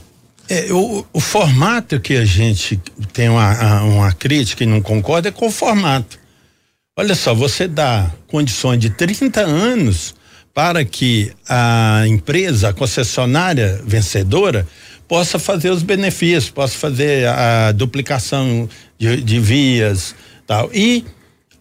É, 0.49 0.71
o, 0.73 1.05
o 1.13 1.19
formato 1.19 1.99
que 1.99 2.17
a 2.17 2.25
gente 2.25 2.79
tem 3.13 3.29
uma, 3.29 3.81
uma 3.83 4.11
crítica 4.11 4.63
e 4.63 4.67
não 4.67 4.81
concorda 4.81 5.29
é 5.29 5.31
com 5.31 5.47
o 5.47 5.51
formato. 5.51 6.19
Olha 6.97 7.15
só, 7.15 7.33
você 7.33 7.67
dá 7.67 8.11
condições 8.27 8.79
de 8.79 8.89
30 8.89 9.41
anos 9.41 10.13
para 10.53 10.83
que 10.83 11.31
a 11.47 12.03
empresa, 12.07 12.69
a 12.69 12.73
concessionária 12.73 13.81
vencedora, 13.85 14.67
possa 15.07 15.39
fazer 15.39 15.69
os 15.69 15.83
benefícios, 15.83 16.49
possa 16.49 16.77
fazer 16.77 17.27
a 17.27 17.71
duplicação 17.71 18.67
de, 18.97 19.21
de 19.21 19.39
vias, 19.39 20.13
tal. 20.45 20.69
E 20.73 21.05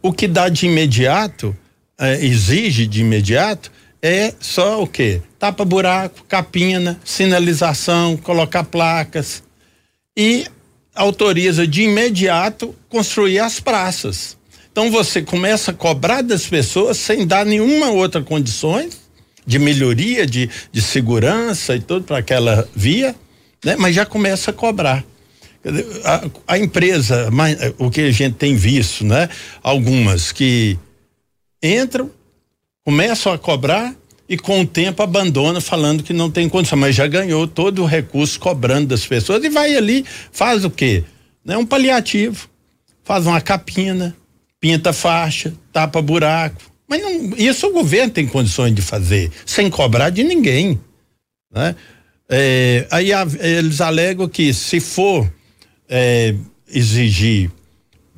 o 0.03 0.13
que 0.13 0.27
dá 0.27 0.49
de 0.49 0.67
imediato, 0.67 1.57
eh, 1.99 2.25
exige 2.25 2.87
de 2.87 3.01
imediato, 3.01 3.71
é 4.03 4.33
só 4.41 4.83
o 4.83 4.87
quê? 4.87 5.21
Tapa 5.39 5.65
buraco, 5.65 6.25
capina, 6.29 7.01
sinalização, 7.05 8.17
colocar 8.17 8.65
placas 8.65 9.43
e 10.17 10.47
autoriza 10.95 11.67
de 11.67 11.83
imediato 11.83 12.75
construir 12.89 13.39
as 13.39 13.61
praças. 13.61 14.37
Então 14.73 14.91
você 14.91 15.23
começa 15.23 15.71
a 15.71 15.75
cobrar 15.75 16.23
das 16.23 16.47
pessoas 16.47 16.97
sem 16.97 17.27
dar 17.27 17.45
nenhuma 17.45 17.91
outra 17.91 18.23
condições 18.23 18.99
de 19.47 19.59
melhoria, 19.59 20.27
de, 20.27 20.49
de 20.71 20.83
segurança 20.83 21.75
e 21.75 21.81
tudo 21.81 22.05
para 22.05 22.19
aquela 22.19 22.69
via, 22.75 23.15
né? 23.65 23.77
Mas 23.77 23.95
já 23.95 24.07
começa 24.07 24.51
a 24.51 24.55
cobrar. 24.55 25.05
A, 26.05 26.55
a 26.55 26.59
empresa, 26.59 27.29
o 27.79 27.91
que 27.91 28.03
a 28.03 28.11
gente 28.13 28.37
tem 28.37 28.55
visto, 28.55 29.05
né? 29.05 29.29
Algumas 29.63 30.33
que 30.33 30.79
entram, 31.63 32.11
começam 32.85 33.33
a 33.33 33.39
cobrar 33.39 33.95
e 34.29 34.37
com 34.37 34.61
o 34.61 34.67
tempo 34.67 35.03
abandona 35.03 35.61
falando 35.61 36.03
que 36.03 36.13
não 36.13 36.31
tem 36.31 36.49
condição, 36.49 36.79
mas 36.79 36.95
já 36.95 37.07
ganhou 37.07 37.49
todo 37.49 37.83
o 37.83 37.87
recurso 37.87 38.39
cobrando 38.39 38.89
das 38.89 39.05
pessoas 39.05 39.43
e 39.43 39.49
vai 39.49 39.75
ali, 39.75 40.05
faz 40.31 40.65
o 40.65 40.71
quê? 40.71 41.05
Né? 41.45 41.57
Um 41.57 41.67
paliativo, 41.67 42.49
faz 43.03 43.27
uma 43.27 43.41
capina, 43.41 44.17
pinta 44.61 44.93
faixa, 44.93 45.53
tapa 45.73 46.01
buraco. 46.01 46.63
Mas 46.89 47.03
não, 47.03 47.37
isso 47.37 47.67
o 47.67 47.73
governo 47.73 48.13
tem 48.13 48.27
condições 48.27 48.75
de 48.75 48.83
fazer, 48.83 49.31
sem 49.45 49.69
cobrar 49.69 50.11
de 50.11 50.23
ninguém. 50.23 50.79
Né? 51.53 51.75
É, 52.29 52.87
aí 52.91 53.13
a, 53.13 53.27
eles 53.41 53.81
alegam 53.81 54.29
que 54.29 54.55
se 54.55 54.79
for 54.79 55.29
é, 55.89 56.37
exigir 56.73 57.51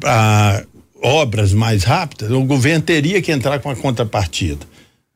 a, 0.04 0.62
obras 1.02 1.52
mais 1.52 1.84
rápidas, 1.84 2.30
o 2.30 2.44
governo 2.44 2.82
teria 2.82 3.20
que 3.20 3.32
entrar 3.32 3.58
com 3.58 3.68
a 3.68 3.76
contrapartida. 3.76 4.64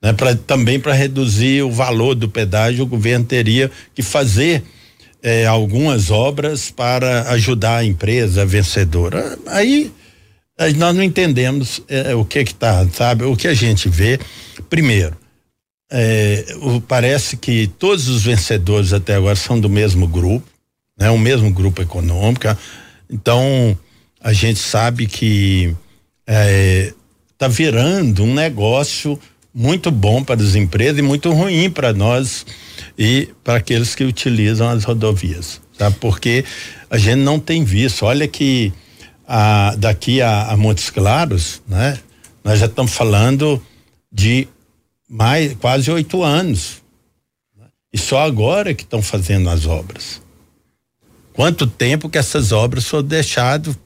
Né? 0.03 0.13
Pra, 0.13 0.35
também 0.35 0.81
para 0.81 0.93
reduzir 0.93 1.63
o 1.63 1.71
valor 1.71 2.15
do 2.15 2.29
pedágio, 2.29 2.85
o 2.85 2.89
governo 2.89 3.25
teria 3.25 3.71
que 3.95 4.03
fazer 4.03 4.63
eh, 5.23 5.47
algumas 5.47 6.11
obras 6.11 6.71
para 6.71 7.31
ajudar 7.31 7.79
a 7.79 7.85
empresa 7.85 8.45
vencedora. 8.45 9.39
Aí 9.47 9.93
nós 10.77 10.95
não 10.95 11.03
entendemos 11.03 11.83
eh, 11.89 12.15
o 12.15 12.25
que 12.25 12.45
que 12.45 12.55
tá, 12.55 12.87
sabe? 12.93 13.25
O 13.25 13.37
que 13.37 13.49
a 13.49 13.55
gente 13.55 13.89
vê, 13.89 14.19
primeiro, 14.69 15.17
eh, 15.91 16.45
o, 16.61 16.81
parece 16.81 17.37
que 17.37 17.67
todos 17.79 18.09
os 18.09 18.25
vencedores 18.25 18.93
até 18.93 19.15
agora 19.15 19.37
são 19.37 19.59
do 19.59 19.69
mesmo 19.69 20.07
grupo, 20.07 20.47
né? 20.99 21.11
O 21.11 21.19
mesmo 21.19 21.51
grupo 21.51 21.83
econômico. 21.83 22.47
Então, 23.11 23.79
a 24.27 24.33
gente 24.33 24.59
sabe 24.59 25.07
que 25.07 25.73
está 27.33 27.47
virando 27.47 28.25
um 28.25 28.35
negócio 28.35 29.17
muito 29.55 29.89
bom 29.89 30.25
para 30.25 30.43
as 30.43 30.57
empresas 30.57 30.99
e 30.99 31.03
muito 31.03 31.33
ruim 31.33 31.71
para 31.71 31.93
nós 31.93 32.45
e 32.99 33.29
para 33.45 33.59
aqueles 33.59 33.95
que 33.95 34.03
utilizam 34.03 34.69
as 34.69 34.83
rodovias, 34.83 35.61
tá? 35.79 35.93
Porque 35.93 36.45
a 36.91 36.99
gente 36.99 37.21
não 37.21 37.39
tem 37.39 37.63
visto. 37.63 38.05
Olha 38.05 38.27
que 38.27 38.73
a, 39.29 39.77
daqui 39.79 40.21
a, 40.21 40.49
a 40.49 40.57
Montes 40.57 40.91
Claros, 40.91 41.63
né? 41.65 41.97
Nós 42.43 42.59
já 42.59 42.67
estamos 42.67 42.95
falando 42.95 43.63
de 44.11 44.49
mais 45.09 45.55
quase 45.55 45.89
oito 45.89 46.25
anos 46.25 46.83
né? 47.57 47.67
e 47.93 47.97
só 47.97 48.23
agora 48.27 48.75
que 48.75 48.83
estão 48.83 49.01
fazendo 49.01 49.49
as 49.49 49.67
obras. 49.67 50.21
Quanto 51.33 51.65
tempo 51.65 52.09
que 52.09 52.19
essas 52.19 52.51
obras 52.51 52.87
foram 52.87 53.05
deixadas 53.05 53.77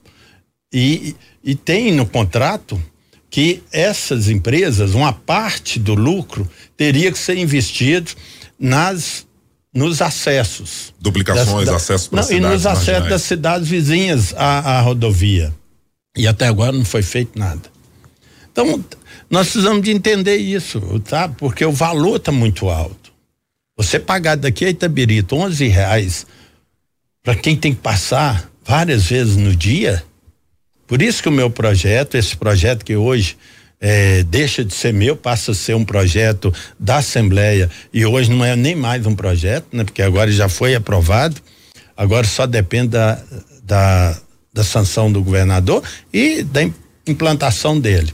e, 0.73 1.17
e 1.43 1.55
tem 1.55 1.93
no 1.93 2.07
contrato 2.07 2.81
que 3.29 3.63
essas 3.71 4.29
empresas, 4.29 4.95
uma 4.95 5.13
parte 5.13 5.79
do 5.79 5.95
lucro 5.95 6.49
teria 6.77 7.13
que 7.13 7.19
ser 7.19 7.39
investido 7.39 8.11
nas 8.59 9.27
nos 9.73 10.03
acessos. 10.03 10.93
Duplicações, 11.01 11.67
das, 11.67 11.77
acessos 11.77 12.09
para 12.09 12.23
cidades. 12.25 12.45
E 12.45 12.53
nos 12.53 12.67
acessos 12.67 13.09
das 13.09 13.23
cidades 13.23 13.69
vizinhas 13.69 14.35
à, 14.37 14.79
à 14.79 14.81
rodovia. 14.81 15.55
E 16.17 16.27
até 16.27 16.49
agora 16.49 16.73
não 16.73 16.85
foi 16.85 17.03
feito 17.03 17.39
nada. 17.39 17.63
Então, 18.51 18.85
nós 19.31 19.49
precisamos 19.49 19.83
de 19.83 19.93
entender 19.93 20.37
isso, 20.37 20.81
sabe? 21.07 21.37
Porque 21.39 21.65
o 21.65 21.71
valor 21.71 22.17
está 22.17 22.33
muito 22.33 22.69
alto. 22.69 23.13
Você 23.77 24.01
pagar 24.01 24.37
daqui 24.37 24.65
a 24.65 24.71
Itabirito 24.71 25.37
11 25.37 25.69
reais 25.69 26.27
para 27.23 27.37
quem 27.37 27.57
tem 27.57 27.73
que 27.73 27.81
passar 27.81 28.51
várias 28.65 29.07
vezes 29.07 29.37
no 29.37 29.55
dia, 29.55 30.03
por 30.91 31.01
isso 31.01 31.23
que 31.23 31.29
o 31.29 31.33
meu 31.33 31.49
projeto, 31.49 32.17
esse 32.17 32.37
projeto 32.37 32.85
que 32.85 32.97
hoje 32.97 33.37
é, 33.81 34.25
deixa 34.25 34.65
de 34.65 34.75
ser 34.75 34.93
meu, 34.93 35.17
passa 35.17 35.53
a 35.53 35.55
ser 35.55 35.77
um 35.77 35.85
projeto 35.85 36.53
da 36.81 36.97
Assembleia 36.97 37.71
e 37.95 38.05
hoje 38.05 38.29
não 38.29 38.45
é 38.45 38.57
nem 38.57 38.75
mais 38.75 39.07
um 39.07 39.15
projeto, 39.15 39.69
né? 39.73 39.85
Porque 39.85 40.03
agora 40.03 40.33
já 40.33 40.49
foi 40.49 40.75
aprovado, 40.75 41.41
agora 41.97 42.27
só 42.27 42.45
depende 42.45 42.89
da, 42.89 43.23
da, 43.63 44.19
da 44.53 44.65
sanção 44.65 45.13
do 45.13 45.23
governador 45.23 45.81
e 46.13 46.43
da 46.43 46.69
implantação 47.07 47.79
dele. 47.79 48.13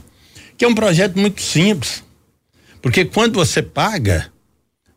Que 0.55 0.63
é 0.63 0.67
um 0.67 0.75
projeto 0.75 1.17
muito 1.17 1.41
simples, 1.41 2.03
porque 2.79 3.05
quando 3.05 3.33
você 3.33 3.63
paga, 3.63 4.27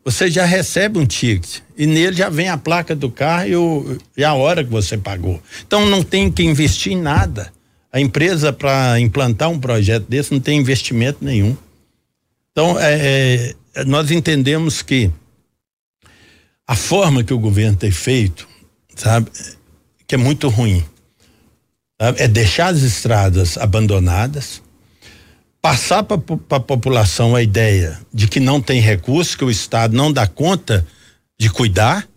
você 0.05 0.29
já 0.29 0.45
recebe 0.45 0.99
um 0.99 1.05
ticket 1.07 1.61
e 1.75 1.87
nele 1.87 2.15
já 2.15 2.29
vem 2.29 2.47
a 2.47 2.59
placa 2.59 2.95
do 2.95 3.09
carro 3.09 3.47
e, 3.47 3.55
o, 3.55 3.97
e 4.15 4.23
a 4.23 4.35
hora 4.35 4.63
que 4.63 4.69
você 4.69 4.99
pagou. 4.99 5.41
Então 5.65 5.87
não 5.87 6.03
tem 6.03 6.31
que 6.31 6.43
investir 6.43 6.93
em 6.93 7.01
nada. 7.01 7.51
A 7.91 7.99
empresa, 7.99 8.53
para 8.53 8.99
implantar 8.99 9.49
um 9.49 9.59
projeto 9.59 10.05
desse, 10.07 10.31
não 10.31 10.39
tem 10.39 10.57
investimento 10.57 11.23
nenhum. 11.23 11.57
Então, 12.51 12.79
é, 12.79 13.53
é, 13.75 13.83
nós 13.83 14.11
entendemos 14.11 14.81
que 14.81 15.11
a 16.65 16.75
forma 16.75 17.23
que 17.23 17.33
o 17.33 17.39
governo 17.39 17.75
tem 17.75 17.91
feito, 17.91 18.47
sabe, 18.95 19.29
que 20.07 20.15
é 20.15 20.17
muito 20.17 20.47
ruim. 20.47 20.85
Sabe? 22.01 22.21
É 22.21 22.27
deixar 22.27 22.67
as 22.67 22.81
estradas 22.81 23.57
abandonadas, 23.57 24.61
passar 25.61 26.03
para 26.03 26.17
a 26.49 26.59
população 26.59 27.35
a 27.35 27.43
ideia 27.43 27.99
de 28.13 28.27
que 28.27 28.39
não 28.39 28.61
tem 28.61 28.79
recurso, 28.79 29.37
que 29.37 29.43
o 29.43 29.51
Estado 29.51 29.95
não 29.95 30.13
dá 30.13 30.25
conta 30.25 30.87
de 31.37 31.49
cuidar 31.49 32.07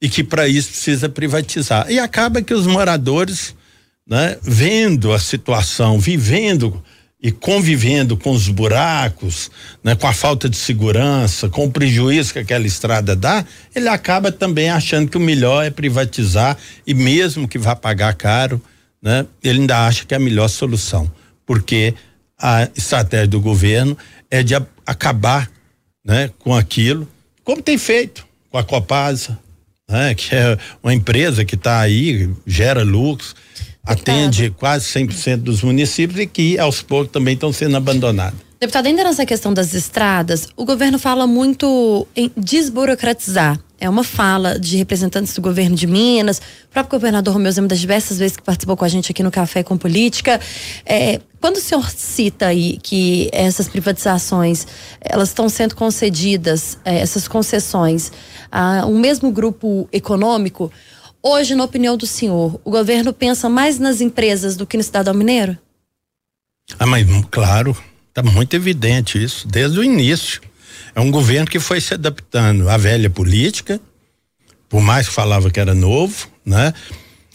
e 0.00 0.08
que 0.08 0.22
para 0.22 0.46
isso 0.46 0.70
precisa 0.70 1.08
privatizar. 1.08 1.90
E 1.90 1.98
acaba 1.98 2.42
que 2.42 2.54
os 2.54 2.66
moradores 2.66 3.56
né, 4.06 4.36
vendo 4.42 5.12
a 5.12 5.18
situação, 5.18 5.98
vivendo 5.98 6.82
e 7.22 7.30
convivendo 7.30 8.16
com 8.16 8.32
os 8.32 8.48
buracos, 8.48 9.48
né, 9.82 9.94
com 9.94 10.08
a 10.08 10.12
falta 10.12 10.48
de 10.48 10.56
segurança, 10.56 11.48
com 11.48 11.66
o 11.66 11.70
prejuízo 11.70 12.32
que 12.32 12.40
aquela 12.40 12.66
estrada 12.66 13.14
dá, 13.14 13.44
ele 13.74 13.88
acaba 13.88 14.32
também 14.32 14.68
achando 14.70 15.08
que 15.08 15.16
o 15.16 15.20
melhor 15.20 15.64
é 15.64 15.70
privatizar 15.70 16.58
e 16.84 16.92
mesmo 16.92 17.46
que 17.46 17.58
vá 17.58 17.76
pagar 17.76 18.14
caro, 18.14 18.60
né, 19.00 19.24
ele 19.42 19.60
ainda 19.60 19.86
acha 19.86 20.04
que 20.04 20.14
é 20.14 20.16
a 20.16 20.20
melhor 20.20 20.48
solução, 20.48 21.10
porque 21.46 21.94
a 22.36 22.68
estratégia 22.74 23.28
do 23.28 23.40
governo 23.40 23.96
é 24.28 24.42
de 24.42 24.54
acabar, 24.84 25.48
né, 26.04 26.28
com 26.40 26.52
aquilo, 26.52 27.08
como 27.44 27.62
tem 27.62 27.78
feito 27.78 28.26
com 28.50 28.58
a 28.58 28.64
Copasa, 28.64 29.38
né, 29.88 30.12
que 30.14 30.34
é 30.34 30.58
uma 30.82 30.92
empresa 30.92 31.44
que 31.44 31.54
está 31.54 31.78
aí, 31.80 32.28
gera 32.44 32.82
lucros, 32.82 33.36
atende 33.84 34.50
quase 34.50 34.86
100% 34.86 35.38
dos 35.38 35.62
municípios 35.62 36.20
e 36.20 36.26
que 36.26 36.58
aos 36.58 36.82
poucos 36.82 37.12
também 37.12 37.34
estão 37.34 37.52
sendo 37.52 37.76
abandonados. 37.76 38.38
Deputado, 38.62 38.86
ainda 38.86 39.02
nessa 39.02 39.26
questão 39.26 39.52
das 39.52 39.74
estradas, 39.74 40.46
o 40.56 40.64
governo 40.64 40.96
fala 40.96 41.26
muito 41.26 42.06
em 42.14 42.30
desburocratizar. 42.36 43.58
É 43.80 43.90
uma 43.90 44.04
fala 44.04 44.56
de 44.56 44.76
representantes 44.76 45.34
do 45.34 45.42
governo 45.42 45.74
de 45.74 45.88
Minas, 45.88 46.38
o 46.38 46.68
próprio 46.70 47.00
governador 47.00 47.34
Romeu 47.34 47.50
Zema, 47.50 47.66
das 47.66 47.80
diversas 47.80 48.20
vezes 48.20 48.36
que 48.36 48.42
participou 48.44 48.76
com 48.76 48.84
a 48.84 48.88
gente 48.88 49.10
aqui 49.10 49.20
no 49.24 49.32
Café 49.32 49.64
com 49.64 49.76
Política. 49.76 50.40
É, 50.86 51.20
quando 51.40 51.56
o 51.56 51.60
senhor 51.60 51.90
cita 51.90 52.46
aí 52.46 52.78
que 52.80 53.28
essas 53.32 53.68
privatizações, 53.68 54.64
elas 55.00 55.30
estão 55.30 55.48
sendo 55.48 55.74
concedidas, 55.74 56.78
é, 56.84 57.00
essas 57.00 57.26
concessões, 57.26 58.12
a 58.52 58.86
um 58.86 59.00
mesmo 59.00 59.32
grupo 59.32 59.88
econômico, 59.92 60.70
Hoje, 61.24 61.54
na 61.54 61.62
opinião 61.62 61.96
do 61.96 62.04
senhor, 62.04 62.60
o 62.64 62.70
governo 62.70 63.12
pensa 63.12 63.48
mais 63.48 63.78
nas 63.78 64.00
empresas 64.00 64.56
do 64.56 64.66
que 64.66 64.76
no 64.76 64.82
cidadão 64.82 65.14
mineiro? 65.14 65.56
Ah, 66.76 66.86
mas 66.86 67.06
claro, 67.30 67.76
está 68.08 68.24
muito 68.24 68.56
evidente 68.56 69.22
isso, 69.22 69.46
desde 69.46 69.78
o 69.78 69.84
início. 69.84 70.40
É 70.94 71.00
um 71.00 71.12
governo 71.12 71.46
que 71.46 71.60
foi 71.60 71.80
se 71.80 71.94
adaptando 71.94 72.68
à 72.68 72.76
velha 72.76 73.08
política, 73.08 73.80
por 74.68 74.82
mais 74.82 75.08
que 75.08 75.14
falava 75.14 75.48
que 75.48 75.60
era 75.60 75.74
novo, 75.74 76.28
né? 76.44 76.74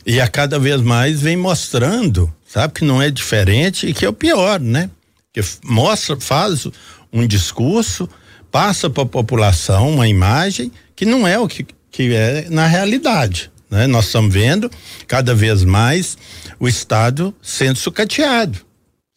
E 0.06 0.20
a 0.20 0.27
cada 0.27 0.60
vez 0.60 0.82
mais 0.82 1.22
vem 1.22 1.38
mostrando, 1.38 2.34
sabe, 2.46 2.74
que 2.74 2.84
não 2.84 3.01
é 3.01 3.10
diferente 3.10 3.88
e 3.88 3.94
que 3.94 4.06
é 4.06 4.10
o 4.10 4.13
pior, 4.13 4.60
né? 4.60 4.89
Que 5.32 5.41
mostra, 5.63 6.20
faz 6.20 6.67
um, 7.12 7.25
discurso, 7.25 8.10
passa 8.51 8.89
para 8.89 9.03
a 9.03 9.06
população 9.06 9.91
uma 9.91 10.10
imagem 10.10 10.72
que 10.94 11.06
não 11.06 11.25
é 11.25 11.39
o 11.39 11.48
que, 11.48 11.65
que 11.89 12.13
é 12.13 12.48
na 12.50 12.67
realidade. 12.67 13.50
Né? 13.69 13.88
Nós 13.88 14.05
estamos 14.05 14.33
vendo 14.33 14.69
cada 15.07 15.36
vez 15.36 15.63
mais 15.63 16.17
o 16.59 16.67
Estado 16.67 17.33
sendo 17.41 17.77
sucateado, 17.77 18.59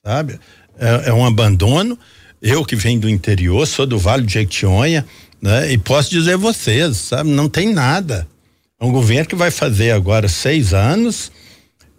sabe? 0.05 0.39
É, 0.79 1.11
é 1.11 1.13
um 1.13 1.25
abandono. 1.25 1.99
Eu 2.43 2.65
que 2.65 2.75
venho 2.75 3.01
do 3.01 3.09
interior, 3.09 3.67
sou 3.67 3.87
do 3.87 3.99
Vale 3.99 4.25
de 4.25 4.33
Jequitinhonha, 4.33 5.07
né? 5.41 5.73
E 5.73 5.79
posso 5.79 6.11
dizer 6.11 6.35
a 6.35 6.39
vocês, 6.39 6.97
sabe? 6.97 7.31
Não 7.31 7.49
tem 7.49 7.73
nada. 7.73 8.27
É 8.81 8.85
um 8.85 8.93
governo 8.93 9.29
que 9.29 9.37
vai 9.37 9.51
fazer 9.51 9.91
agora 9.91 10.27
seis 10.27 10.73
anos 10.73 11.31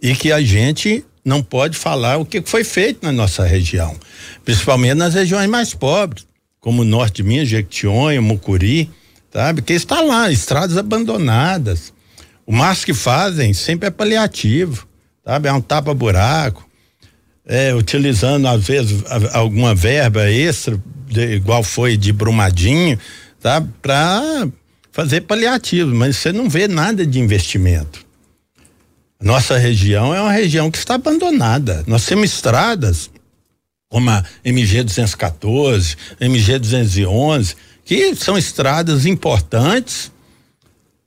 e 0.00 0.14
que 0.14 0.32
a 0.32 0.42
gente 0.42 1.04
não 1.24 1.42
pode 1.42 1.76
falar 1.76 2.16
o 2.16 2.26
que 2.26 2.42
foi 2.44 2.64
feito 2.64 3.04
na 3.04 3.12
nossa 3.12 3.44
região, 3.44 3.96
principalmente 4.44 4.94
nas 4.94 5.14
regiões 5.14 5.48
mais 5.48 5.72
pobres, 5.72 6.26
como 6.60 6.82
o 6.82 6.84
norte 6.84 7.16
de 7.16 7.22
Minas, 7.22 7.48
Jequitinhonha, 7.48 8.20
Mucuri, 8.20 8.90
sabe? 9.32 9.62
Que 9.62 9.72
está 9.72 10.00
lá, 10.00 10.30
estradas 10.30 10.76
abandonadas. 10.76 11.91
O 12.46 12.52
máximo 12.52 12.86
que 12.86 12.94
fazem 12.94 13.52
sempre 13.52 13.88
é 13.88 13.90
paliativo, 13.90 14.86
sabe? 15.24 15.48
É 15.48 15.52
um 15.52 15.60
tapa-buraco, 15.60 16.68
é, 17.46 17.74
utilizando 17.74 18.46
às 18.46 18.64
vezes 18.64 19.02
alguma 19.32 19.74
verba 19.74 20.30
extra, 20.30 20.80
de, 21.06 21.34
igual 21.34 21.62
foi 21.62 21.96
de 21.96 22.12
Brumadinho, 22.12 22.98
tá? 23.40 23.62
Para 23.80 24.48
fazer 24.90 25.22
paliativo, 25.22 25.94
mas 25.94 26.16
você 26.16 26.32
não 26.32 26.48
vê 26.48 26.68
nada 26.68 27.06
de 27.06 27.18
investimento. 27.18 28.04
Nossa 29.20 29.56
região 29.56 30.14
é 30.14 30.20
uma 30.20 30.32
região 30.32 30.70
que 30.70 30.78
está 30.78 30.94
abandonada. 30.94 31.84
Nós 31.86 32.04
temos 32.04 32.32
estradas 32.32 33.08
como 33.88 34.08
a 34.10 34.24
MG 34.42 34.82
214, 34.82 35.96
MG 36.18 36.58
211, 36.58 37.54
que 37.84 38.14
são 38.16 38.38
estradas 38.38 39.04
importantes, 39.04 40.10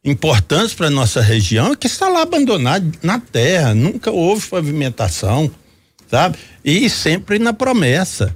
importantes 0.06 0.76
para 0.76 0.90
nossa 0.90 1.20
região, 1.20 1.76
que 1.76 1.88
está 1.88 2.08
lá 2.08 2.22
abandonada 2.22 2.86
na 3.02 3.20
terra, 3.20 3.74
nunca 3.74 4.12
houve 4.12 4.48
pavimentação, 4.48 5.50
sabe? 6.10 6.38
E 6.64 6.88
sempre 6.90 7.40
na 7.40 7.52
promessa. 7.52 8.36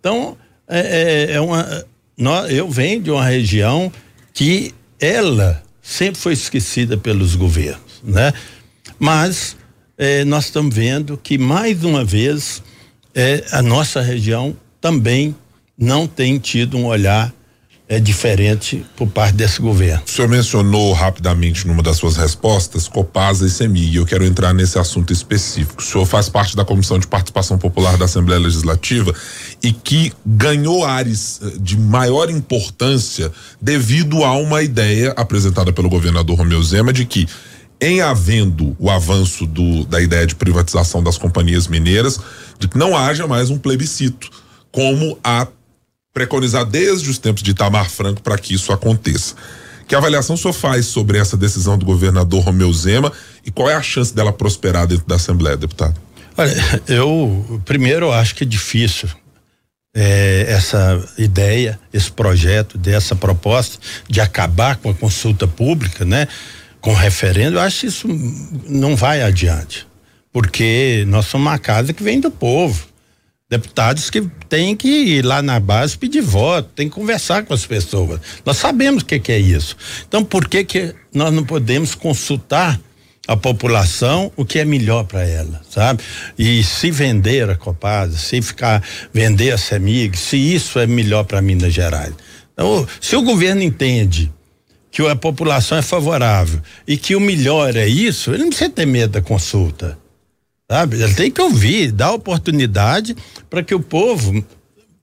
Então, 0.00 0.36
é, 0.66 1.28
é, 1.30 1.32
é 1.36 1.40
uma, 1.40 1.86
nós, 2.18 2.50
eu 2.52 2.68
venho 2.68 3.00
de 3.00 3.10
uma 3.12 3.24
região 3.24 3.92
que 4.32 4.74
ela 4.98 5.62
sempre 5.80 6.20
foi 6.20 6.32
esquecida 6.32 6.96
pelos 6.96 7.36
governos, 7.36 8.02
né? 8.02 8.32
Mas 8.98 9.56
eh, 9.96 10.24
nós 10.24 10.46
estamos 10.46 10.74
vendo 10.74 11.16
que 11.16 11.38
mais 11.38 11.84
uma 11.84 12.04
vez 12.04 12.62
eh, 13.14 13.44
a 13.52 13.62
nossa 13.62 14.00
região 14.00 14.56
também 14.80 15.34
não 15.78 16.06
tem 16.06 16.38
tido 16.38 16.76
um 16.76 16.86
olhar 16.86 17.32
é 17.94 18.00
diferente 18.00 18.84
por 18.96 19.06
parte 19.08 19.34
desse 19.34 19.60
governo. 19.60 20.02
O 20.06 20.10
senhor 20.10 20.28
mencionou 20.28 20.92
rapidamente 20.92 21.66
numa 21.66 21.82
das 21.82 21.96
suas 21.96 22.16
respostas 22.16 22.88
Copasa 22.88 23.46
e 23.46 23.50
CEMIG. 23.50 23.96
Eu 23.96 24.06
quero 24.06 24.24
entrar 24.24 24.52
nesse 24.52 24.78
assunto 24.78 25.12
específico. 25.12 25.80
O 25.80 25.84
senhor 25.84 26.04
faz 26.04 26.28
parte 26.28 26.56
da 26.56 26.64
Comissão 26.64 26.98
de 26.98 27.06
Participação 27.06 27.56
Popular 27.56 27.96
da 27.96 28.06
Assembleia 28.06 28.40
Legislativa 28.40 29.14
e 29.62 29.72
que 29.72 30.12
ganhou 30.26 30.84
áreas 30.84 31.40
eh, 31.42 31.52
de 31.60 31.78
maior 31.78 32.28
importância 32.30 33.30
devido 33.60 34.24
a 34.24 34.32
uma 34.36 34.62
ideia 34.62 35.12
apresentada 35.16 35.72
pelo 35.72 35.88
governador 35.88 36.36
Romeu 36.36 36.62
Zema 36.62 36.92
de 36.92 37.04
que 37.04 37.28
em 37.80 38.00
havendo 38.00 38.74
o 38.78 38.90
avanço 38.90 39.46
do, 39.46 39.84
da 39.84 40.00
ideia 40.00 40.26
de 40.26 40.34
privatização 40.34 41.02
das 41.02 41.18
companhias 41.18 41.68
mineiras, 41.68 42.18
de 42.58 42.66
que 42.66 42.78
não 42.78 42.96
haja 42.96 43.26
mais 43.26 43.50
um 43.50 43.58
plebiscito, 43.58 44.30
como 44.72 45.18
a 45.22 45.46
preconizar 46.14 46.64
desde 46.64 47.10
os 47.10 47.18
tempos 47.18 47.42
de 47.42 47.50
Itamar 47.50 47.90
Franco 47.90 48.22
para 48.22 48.38
que 48.38 48.54
isso 48.54 48.72
aconteça. 48.72 49.34
Que 49.86 49.94
avaliação 49.94 50.36
o 50.36 50.38
senhor 50.38 50.54
faz 50.54 50.86
sobre 50.86 51.18
essa 51.18 51.36
decisão 51.36 51.76
do 51.76 51.84
governador 51.84 52.44
Romeu 52.44 52.72
Zema 52.72 53.12
e 53.44 53.50
qual 53.50 53.68
é 53.68 53.74
a 53.74 53.82
chance 53.82 54.14
dela 54.14 54.32
prosperar 54.32 54.86
dentro 54.86 55.06
da 55.06 55.16
Assembleia, 55.16 55.56
deputado? 55.56 56.00
Olha, 56.36 56.82
eu 56.88 57.60
primeiro 57.64 58.10
acho 58.12 58.34
que 58.34 58.44
é 58.44 58.46
difícil 58.46 59.08
é, 59.94 60.46
essa 60.48 61.04
ideia, 61.18 61.78
esse 61.92 62.10
projeto, 62.10 62.78
dessa 62.78 63.14
proposta 63.14 63.78
de 64.08 64.20
acabar 64.20 64.76
com 64.76 64.90
a 64.90 64.94
consulta 64.94 65.46
pública, 65.46 66.04
né? 66.04 66.26
Com 66.80 66.94
referendo, 66.94 67.56
eu 67.56 67.60
acho 67.60 67.80
que 67.80 67.86
isso 67.86 68.08
não 68.66 68.96
vai 68.96 69.22
adiante. 69.22 69.86
Porque 70.32 71.04
nós 71.06 71.26
somos 71.26 71.46
uma 71.46 71.58
casa 71.58 71.92
que 71.92 72.02
vem 72.02 72.20
do 72.20 72.30
povo 72.30 72.93
deputados 73.48 74.10
que 74.10 74.22
têm 74.48 74.74
que 74.74 74.88
ir 74.88 75.24
lá 75.24 75.42
na 75.42 75.60
base 75.60 75.98
pedir 75.98 76.22
voto, 76.22 76.70
tem 76.74 76.88
que 76.88 76.94
conversar 76.94 77.44
com 77.44 77.52
as 77.52 77.66
pessoas. 77.66 78.20
Nós 78.44 78.56
sabemos 78.56 79.02
o 79.02 79.06
que, 79.06 79.18
que, 79.18 79.32
é 79.32 79.38
isso. 79.38 79.76
Então, 80.08 80.24
por 80.24 80.48
que 80.48 80.64
que 80.64 80.94
nós 81.12 81.32
não 81.32 81.44
podemos 81.44 81.94
consultar 81.94 82.80
a 83.26 83.36
população 83.36 84.30
o 84.36 84.44
que 84.44 84.58
é 84.58 84.64
melhor 84.64 85.04
para 85.04 85.26
ela, 85.26 85.60
sabe? 85.70 86.02
E 86.38 86.62
se 86.62 86.90
vender 86.90 87.48
a 87.48 87.56
Copasa, 87.56 88.18
se 88.18 88.40
ficar 88.42 88.82
vender 89.12 89.52
a 89.52 89.58
Semig, 89.58 90.16
se 90.18 90.36
isso 90.36 90.78
é 90.78 90.86
melhor 90.86 91.24
para 91.24 91.40
Minas 91.40 91.72
Gerais. 91.72 92.12
Então, 92.52 92.86
se 93.00 93.16
o 93.16 93.22
governo 93.22 93.62
entende 93.62 94.30
que 94.90 95.06
a 95.06 95.16
população 95.16 95.78
é 95.78 95.82
favorável 95.82 96.60
e 96.86 96.96
que 96.96 97.16
o 97.16 97.20
melhor 97.20 97.76
é 97.76 97.86
isso, 97.86 98.30
ele 98.30 98.44
não 98.44 98.48
precisa 98.50 98.70
ter 98.70 98.86
medo 98.86 99.12
da 99.12 99.22
consulta. 99.22 99.98
Sabe? 100.70 101.02
Ele 101.02 101.14
tem 101.14 101.30
que 101.30 101.40
ouvir, 101.40 101.92
dar 101.92 102.12
oportunidade 102.12 103.16
para 103.50 103.62
que 103.62 103.74
o 103.74 103.80
povo 103.80 104.44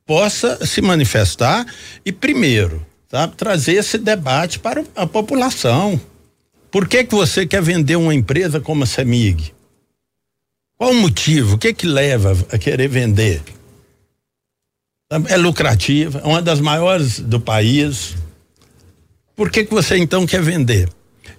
possa 0.06 0.66
se 0.66 0.82
manifestar 0.82 1.66
e 2.06 2.12
primeiro, 2.12 2.86
sabe, 3.10 3.36
trazer 3.36 3.74
esse 3.74 3.98
debate 3.98 4.60
para 4.60 4.84
a 4.96 5.06
população. 5.06 6.00
Por 6.72 6.88
que 6.88 7.04
que 7.04 7.14
você 7.14 7.46
quer 7.46 7.62
vender 7.62 7.96
uma 7.96 8.14
empresa 8.14 8.60
como 8.60 8.84
a 8.84 8.88
Semig? 8.88 9.54
Qual 10.78 10.92
o 10.92 10.96
motivo? 10.96 11.56
O 11.56 11.58
que 11.58 11.74
que 11.74 11.86
leva 11.86 12.36
a 12.52 12.58
querer 12.58 12.88
vender? 12.88 13.42
É 15.28 15.36
lucrativa, 15.36 16.20
é 16.24 16.26
uma 16.26 16.42
das 16.42 16.62
maiores 16.62 17.20
do 17.20 17.40
país. 17.40 18.16
Por 19.36 19.52
que 19.52 19.66
que 19.66 19.74
você 19.74 19.98
então 19.98 20.26
quer 20.26 20.42
vender? 20.42 20.90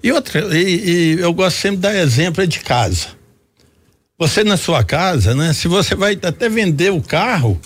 E 0.02 0.12
outra, 0.12 0.56
e, 0.56 1.14
e 1.16 1.20
eu 1.20 1.32
gosto 1.32 1.56
sempre 1.56 1.76
de 1.78 1.82
dar 1.82 1.94
exemplo 1.96 2.46
de 2.46 2.60
casa. 2.60 3.08
Você 4.22 4.44
na 4.44 4.56
sua 4.56 4.84
casa, 4.84 5.34
né? 5.34 5.52
Se 5.52 5.66
você 5.66 5.96
vai 5.96 6.12
até 6.12 6.48
vender 6.48 6.92
o 6.92 7.02
carro, 7.02 7.60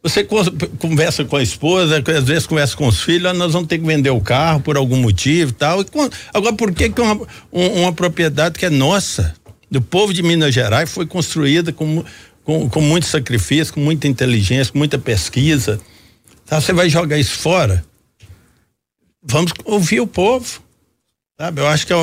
você 0.00 0.22
conversa 0.22 1.24
com 1.24 1.34
a 1.34 1.42
esposa, 1.42 2.00
às 2.16 2.24
vezes 2.24 2.46
conversa 2.46 2.76
com 2.76 2.86
os 2.86 3.02
filhos, 3.02 3.36
nós 3.36 3.54
vamos 3.54 3.66
ter 3.66 3.76
que 3.76 3.84
vender 3.84 4.10
o 4.10 4.20
carro 4.20 4.60
por 4.60 4.76
algum 4.76 4.96
motivo 4.96 5.50
e 5.50 5.54
tal. 5.54 5.84
Agora, 6.32 6.54
por 6.54 6.72
que 6.72 6.88
que 6.88 7.00
uma, 7.00 7.26
uma 7.50 7.92
propriedade 7.92 8.56
que 8.56 8.66
é 8.66 8.70
nossa, 8.70 9.34
do 9.68 9.82
povo 9.82 10.14
de 10.14 10.22
Minas 10.22 10.54
Gerais, 10.54 10.92
foi 10.92 11.06
construída 11.06 11.72
com, 11.72 12.04
com, 12.44 12.70
com 12.70 12.80
muito 12.80 13.06
sacrifício, 13.06 13.74
com 13.74 13.80
muita 13.80 14.06
inteligência, 14.06 14.72
com 14.72 14.78
muita 14.78 14.96
pesquisa, 14.96 15.80
tá? 16.46 16.60
Você 16.60 16.72
vai 16.72 16.88
jogar 16.88 17.18
isso 17.18 17.36
fora? 17.36 17.84
Vamos 19.20 19.50
ouvir 19.64 19.98
o 19.98 20.06
povo, 20.06 20.62
sabe? 21.36 21.60
Eu 21.60 21.66
acho 21.66 21.84
que 21.84 21.92
uh, 21.92 21.98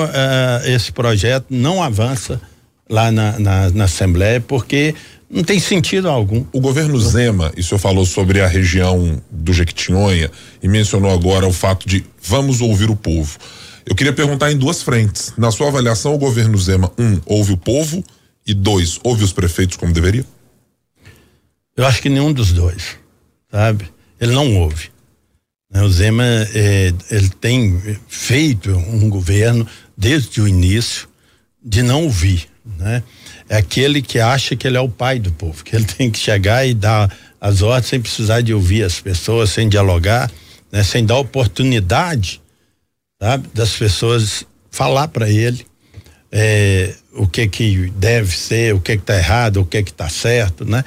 esse 0.65 0.91
projeto 0.91 1.45
não 1.49 1.81
avança 1.81 2.41
lá 2.89 3.11
na, 3.11 3.39
na, 3.39 3.69
na 3.71 3.83
Assembleia, 3.85 4.39
porque 4.39 4.93
não 5.29 5.43
tem 5.43 5.59
sentido 5.59 6.07
algum. 6.07 6.45
O 6.53 6.61
governo 6.61 6.99
Zema, 6.99 7.51
e 7.57 7.61
o 7.61 7.63
senhor 7.63 7.79
falou 7.79 8.05
sobre 8.05 8.41
a 8.41 8.47
região 8.47 9.21
do 9.31 9.53
Jequitinhonha 9.53 10.31
e 10.61 10.67
mencionou 10.67 11.11
agora 11.11 11.47
o 11.47 11.53
fato 11.53 11.87
de 11.87 12.05
vamos 12.21 12.61
ouvir 12.61 12.89
o 12.89 12.95
povo. 12.95 13.37
Eu 13.85 13.95
queria 13.95 14.13
perguntar 14.13 14.51
em 14.51 14.57
duas 14.57 14.81
frentes. 14.81 15.33
Na 15.37 15.51
sua 15.51 15.67
avaliação, 15.67 16.13
o 16.13 16.17
governo 16.17 16.57
Zema, 16.57 16.91
um, 16.97 17.19
ouve 17.25 17.53
o 17.53 17.57
povo 17.57 18.03
e 18.45 18.53
dois, 18.53 18.99
ouve 19.03 19.23
os 19.23 19.33
prefeitos 19.33 19.77
como 19.77 19.93
deveria? 19.93 20.25
Eu 21.75 21.85
acho 21.85 22.01
que 22.01 22.09
nenhum 22.09 22.31
dos 22.31 22.51
dois, 22.51 22.97
sabe? 23.51 23.89
Ele 24.19 24.31
não 24.31 24.57
ouve. 24.57 24.89
Né? 25.69 25.83
O 25.83 25.89
Zema, 25.89 26.23
é, 26.23 26.93
ele 27.11 27.29
tem 27.29 27.99
feito 28.07 28.71
um 28.71 29.09
governo 29.09 29.67
desde 29.97 30.41
o 30.41 30.47
início 30.47 31.07
de 31.65 31.81
não 31.81 32.03
ouvir 32.03 32.47
né? 32.77 33.03
É 33.47 33.57
aquele 33.57 34.01
que 34.01 34.19
acha 34.19 34.55
que 34.55 34.67
ele 34.67 34.77
é 34.77 34.81
o 34.81 34.89
pai 34.89 35.19
do 35.19 35.31
povo, 35.31 35.63
que 35.63 35.75
ele 35.75 35.85
tem 35.97 36.09
que 36.09 36.17
chegar 36.17 36.65
e 36.65 36.73
dar 36.73 37.15
as 37.39 37.61
ordens 37.61 37.87
sem 37.87 38.01
precisar 38.01 38.41
de 38.41 38.53
ouvir 38.53 38.83
as 38.83 38.99
pessoas, 38.99 39.51
sem 39.51 39.69
dialogar, 39.69 40.31
né? 40.71 40.83
Sem 40.83 41.05
dar 41.05 41.17
oportunidade, 41.17 42.41
sabe? 43.21 43.47
Das 43.53 43.73
pessoas 43.73 44.45
falar 44.71 45.07
para 45.09 45.29
ele 45.29 45.65
é, 46.31 46.93
o 47.13 47.27
que 47.27 47.47
que 47.47 47.89
deve 47.91 48.35
ser, 48.35 48.73
o 48.73 48.81
que 48.81 48.97
que 48.97 49.03
tá 49.03 49.15
errado, 49.15 49.61
o 49.61 49.65
que 49.65 49.83
que 49.83 49.93
tá 49.93 50.09
certo, 50.09 50.65
né? 50.65 50.83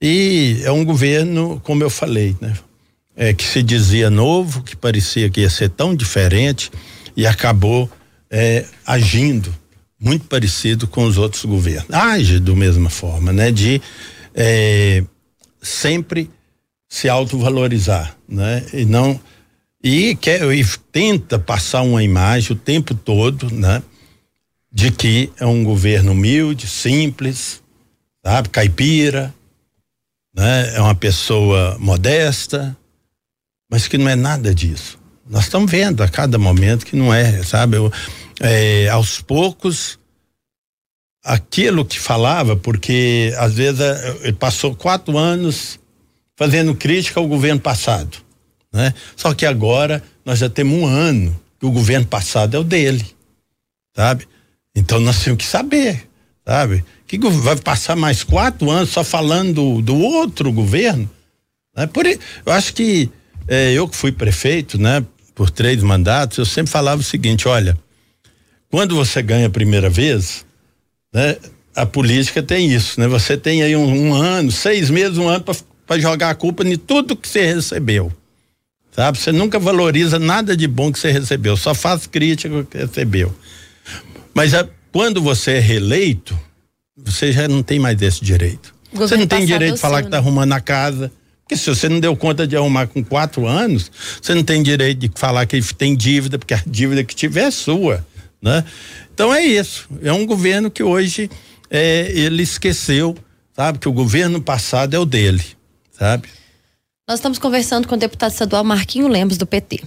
E 0.00 0.60
é 0.64 0.70
um 0.70 0.84
governo, 0.84 1.60
como 1.64 1.82
eu 1.82 1.90
falei, 1.90 2.36
né? 2.40 2.54
É, 3.16 3.32
que 3.32 3.44
se 3.44 3.62
dizia 3.62 4.10
novo, 4.10 4.62
que 4.62 4.74
parecia 4.74 5.30
que 5.30 5.42
ia 5.42 5.50
ser 5.50 5.70
tão 5.70 5.94
diferente 5.94 6.70
e 7.16 7.26
acabou 7.26 7.88
é, 8.28 8.64
agindo 8.84 9.54
muito 10.04 10.26
parecido 10.26 10.86
com 10.86 11.04
os 11.04 11.16
outros 11.16 11.44
governos. 11.46 11.90
Age 11.90 12.38
do 12.38 12.54
mesma 12.54 12.90
forma, 12.90 13.32
né? 13.32 13.50
De 13.50 13.80
é, 14.34 15.02
sempre 15.62 16.30
se 16.88 17.08
autovalorizar, 17.08 18.14
né? 18.28 18.64
E 18.72 18.84
não 18.84 19.18
e 19.82 20.14
quer 20.16 20.42
e 20.54 20.64
tenta 20.92 21.38
passar 21.38 21.82
uma 21.82 22.02
imagem 22.02 22.52
o 22.52 22.58
tempo 22.58 22.94
todo, 22.94 23.52
né? 23.52 23.82
De 24.70 24.90
que 24.90 25.32
é 25.40 25.46
um 25.46 25.64
governo 25.64 26.12
humilde, 26.12 26.66
simples, 26.66 27.62
sabe, 28.24 28.50
caipira, 28.50 29.34
né? 30.34 30.76
É 30.76 30.80
uma 30.80 30.94
pessoa 30.94 31.76
modesta, 31.78 32.76
mas 33.70 33.88
que 33.88 33.96
não 33.96 34.08
é 34.08 34.16
nada 34.16 34.54
disso. 34.54 34.98
Nós 35.28 35.44
estamos 35.44 35.70
vendo 35.70 36.02
a 36.02 36.08
cada 36.08 36.38
momento 36.38 36.84
que 36.84 36.96
não 36.96 37.12
é, 37.12 37.42
sabe? 37.42 37.78
Eu, 37.78 37.90
é, 38.40 38.88
aos 38.88 39.20
poucos 39.20 39.98
aquilo 41.24 41.84
que 41.84 41.98
falava, 41.98 42.54
porque 42.54 43.32
às 43.38 43.54
vezes 43.54 43.80
é, 43.80 44.18
ele 44.22 44.34
passou 44.34 44.74
quatro 44.76 45.16
anos 45.16 45.80
fazendo 46.36 46.74
crítica 46.74 47.18
ao 47.18 47.26
governo 47.26 47.60
passado, 47.60 48.18
né? 48.72 48.92
Só 49.16 49.32
que 49.32 49.46
agora 49.46 50.02
nós 50.24 50.38
já 50.38 50.50
temos 50.50 50.78
um 50.78 50.86
ano 50.86 51.40
que 51.58 51.64
o 51.64 51.70
governo 51.70 52.06
passado 52.06 52.56
é 52.56 52.58
o 52.58 52.64
dele, 52.64 53.04
sabe? 53.96 54.28
Então 54.76 55.00
nós 55.00 55.22
temos 55.22 55.38
que 55.38 55.46
saber, 55.46 56.06
sabe? 56.46 56.84
Que 57.06 57.18
vai 57.18 57.56
passar 57.56 57.96
mais 57.96 58.22
quatro 58.22 58.70
anos 58.70 58.90
só 58.90 59.04
falando 59.04 59.54
do, 59.54 59.82
do 59.82 59.96
outro 59.96 60.52
governo? 60.52 61.08
Né? 61.76 61.86
Por, 61.86 62.04
eu 62.06 62.18
acho 62.46 62.74
que 62.74 63.10
é, 63.46 63.72
eu 63.72 63.88
que 63.88 63.96
fui 63.96 64.12
prefeito, 64.12 64.78
né? 64.78 65.04
Por 65.34 65.50
três 65.50 65.82
mandatos, 65.82 66.38
eu 66.38 66.46
sempre 66.46 66.70
falava 66.70 67.00
o 67.00 67.04
seguinte, 67.04 67.48
olha, 67.48 67.78
quando 68.74 68.96
você 68.96 69.22
ganha 69.22 69.46
a 69.46 69.50
primeira 69.50 69.88
vez, 69.88 70.44
né? 71.12 71.36
A 71.76 71.86
política 71.86 72.42
tem 72.42 72.72
isso, 72.72 72.98
né? 72.98 73.06
Você 73.06 73.36
tem 73.36 73.62
aí 73.62 73.76
um, 73.76 74.08
um 74.08 74.12
ano, 74.12 74.50
seis 74.50 74.90
meses, 74.90 75.16
um 75.16 75.28
ano 75.28 75.44
para 75.86 76.00
jogar 76.00 76.30
a 76.30 76.34
culpa 76.34 76.64
em 76.66 76.76
tudo 76.76 77.14
que 77.14 77.28
você 77.28 77.46
recebeu. 77.54 78.12
Sabe? 78.90 79.16
Você 79.16 79.30
nunca 79.30 79.60
valoriza 79.60 80.18
nada 80.18 80.56
de 80.56 80.66
bom 80.66 80.90
que 80.90 80.98
você 80.98 81.12
recebeu, 81.12 81.56
só 81.56 81.72
faz 81.72 82.08
crítica 82.08 82.64
que 82.64 82.78
recebeu. 82.78 83.32
Mas 84.34 84.52
a, 84.54 84.66
quando 84.90 85.22
você 85.22 85.52
é 85.52 85.60
reeleito, 85.60 86.36
você 86.96 87.30
já 87.30 87.46
não 87.46 87.62
tem 87.62 87.78
mais 87.78 88.02
esse 88.02 88.24
direito. 88.24 88.74
Você 88.92 89.16
não 89.16 89.28
tem 89.28 89.46
direito 89.46 89.74
de 89.74 89.80
falar 89.80 89.98
seu, 89.98 90.02
que 90.02 90.08
está 90.08 90.20
né? 90.20 90.26
arrumando 90.26 90.52
a 90.52 90.60
casa. 90.60 91.12
Porque 91.44 91.56
se 91.56 91.70
você 91.70 91.88
não 91.88 92.00
deu 92.00 92.16
conta 92.16 92.44
de 92.44 92.56
arrumar 92.56 92.88
com 92.88 93.04
quatro 93.04 93.46
anos, 93.46 93.88
você 94.20 94.34
não 94.34 94.42
tem 94.42 94.64
direito 94.64 94.98
de 94.98 95.12
falar 95.14 95.46
que 95.46 95.62
tem 95.74 95.94
dívida, 95.94 96.40
porque 96.40 96.54
a 96.54 96.62
dívida 96.66 97.04
que 97.04 97.14
tiver 97.14 97.44
é 97.44 97.50
sua, 97.52 98.04
né? 98.44 98.62
Então 99.14 99.34
é 99.34 99.42
isso. 99.42 99.88
É 100.02 100.12
um 100.12 100.26
governo 100.26 100.70
que 100.70 100.82
hoje 100.82 101.30
é, 101.70 102.12
ele 102.12 102.42
esqueceu, 102.42 103.16
sabe, 103.56 103.78
que 103.78 103.88
o 103.88 103.92
governo 103.92 104.40
passado 104.40 104.94
é 104.94 104.98
o 104.98 105.06
dele, 105.06 105.42
sabe? 105.90 106.28
Nós 107.08 107.18
estamos 107.18 107.38
conversando 107.38 107.88
com 107.88 107.94
o 107.94 107.98
deputado 107.98 108.32
estadual 108.32 108.62
Marquinho 108.62 109.08
Lemos 109.08 109.38
do 109.38 109.46
PT. 109.46 109.82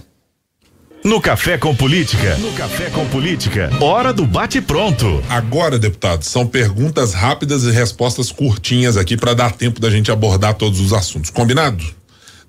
No 1.04 1.20
Café 1.20 1.56
com 1.56 1.74
Política. 1.74 2.36
No 2.38 2.52
Café 2.52 2.90
com 2.90 3.06
Política. 3.06 3.70
Hora 3.80 4.12
do 4.12 4.26
bate 4.26 4.60
pronto. 4.60 5.22
Agora, 5.28 5.78
deputado, 5.78 6.24
são 6.24 6.44
perguntas 6.44 7.14
rápidas 7.14 7.62
e 7.62 7.70
respostas 7.70 8.32
curtinhas 8.32 8.96
aqui 8.96 9.16
para 9.16 9.32
dar 9.32 9.52
tempo 9.52 9.80
da 9.80 9.88
gente 9.90 10.10
abordar 10.10 10.54
todos 10.54 10.80
os 10.80 10.92
assuntos. 10.92 11.30
Combinado? 11.30 11.84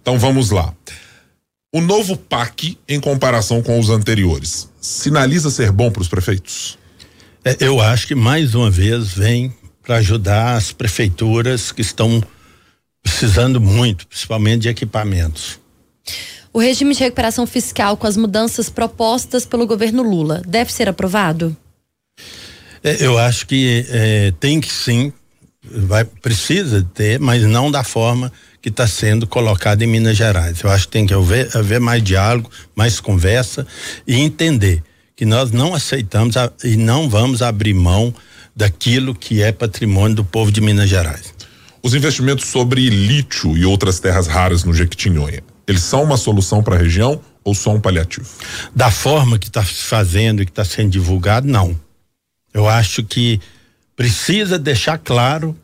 Então 0.01 0.17
vamos 0.17 0.49
lá. 0.49 0.73
O 1.71 1.82
novo 1.82 2.17
PAC, 2.17 2.79
em 2.88 2.99
comparação 2.99 3.62
com 3.62 3.79
os 3.79 3.91
anteriores, 3.91 4.67
sinaliza 4.82 5.51
ser 5.51 5.71
bom 5.71 5.91
para 5.91 6.01
os 6.01 6.08
prefeitos? 6.08 6.79
É, 7.45 7.58
eu 7.60 7.79
acho 7.79 8.08
que 8.08 8.15
mais 8.15 8.55
uma 8.55 8.71
vez 8.71 9.10
vem 9.10 9.53
para 9.84 9.97
ajudar 9.97 10.55
as 10.55 10.71
prefeituras 10.71 11.71
que 11.71 11.82
estão 11.82 12.23
precisando 13.03 13.62
muito, 13.62 14.08
principalmente 14.08 14.63
de 14.63 14.69
equipamentos. 14.69 15.60
O 16.51 16.58
regime 16.58 16.95
de 16.95 17.01
recuperação 17.01 17.45
fiscal 17.45 17.95
com 17.95 18.08
as 18.08 18.17
mudanças 18.17 18.67
propostas 18.67 19.45
pelo 19.45 19.67
governo 19.67 20.01
Lula 20.01 20.41
deve 20.47 20.73
ser 20.73 20.89
aprovado? 20.89 21.55
É, 22.84 23.05
eu 23.05 23.15
acho 23.15 23.45
que 23.45 23.86
é, 23.89 24.34
tem 24.39 24.60
que 24.60 24.73
sim, 24.73 25.13
vai 25.63 26.03
precisa 26.03 26.84
ter, 26.95 27.19
mas 27.19 27.43
não 27.43 27.69
da 27.69 27.84
forma 27.84 28.34
que 28.61 28.69
está 28.69 28.85
sendo 28.87 29.25
colocada 29.25 29.83
em 29.83 29.87
Minas 29.87 30.17
Gerais. 30.17 30.61
Eu 30.61 30.69
acho 30.69 30.87
que 30.87 30.93
tem 30.93 31.05
que 31.05 31.13
haver, 31.13 31.55
haver 31.55 31.79
mais 31.79 32.03
diálogo, 32.03 32.49
mais 32.75 32.99
conversa 32.99 33.65
e 34.05 34.15
entender 34.15 34.83
que 35.15 35.25
nós 35.25 35.51
não 35.51 35.73
aceitamos 35.73 36.37
a, 36.37 36.51
e 36.63 36.75
não 36.75 37.09
vamos 37.09 37.41
abrir 37.41 37.73
mão 37.73 38.13
daquilo 38.55 39.15
que 39.15 39.41
é 39.41 39.51
patrimônio 39.51 40.17
do 40.17 40.25
povo 40.25 40.51
de 40.51 40.61
Minas 40.61 40.89
Gerais. 40.89 41.33
Os 41.81 41.93
investimentos 41.93 42.47
sobre 42.47 42.89
lítio 42.89 43.57
e 43.57 43.65
outras 43.65 43.99
terras 43.99 44.27
raras 44.27 44.63
no 44.63 44.73
Jequitinhonha 44.73 45.41
eles 45.69 45.83
são 45.83 46.01
uma 46.01 46.17
solução 46.17 46.63
para 46.63 46.75
a 46.75 46.79
região 46.79 47.21
ou 47.43 47.53
só 47.53 47.71
um 47.71 47.79
paliativo? 47.79 48.27
Da 48.75 48.89
forma 48.89 49.37
que 49.37 49.49
está 49.49 49.63
se 49.63 49.83
fazendo 49.83 50.41
e 50.41 50.45
que 50.45 50.51
está 50.51 50.65
sendo 50.65 50.89
divulgado, 50.89 51.47
não. 51.47 51.79
Eu 52.51 52.67
acho 52.67 53.03
que 53.03 53.39
precisa 53.95 54.57
deixar 54.57 54.97
claro 54.97 55.55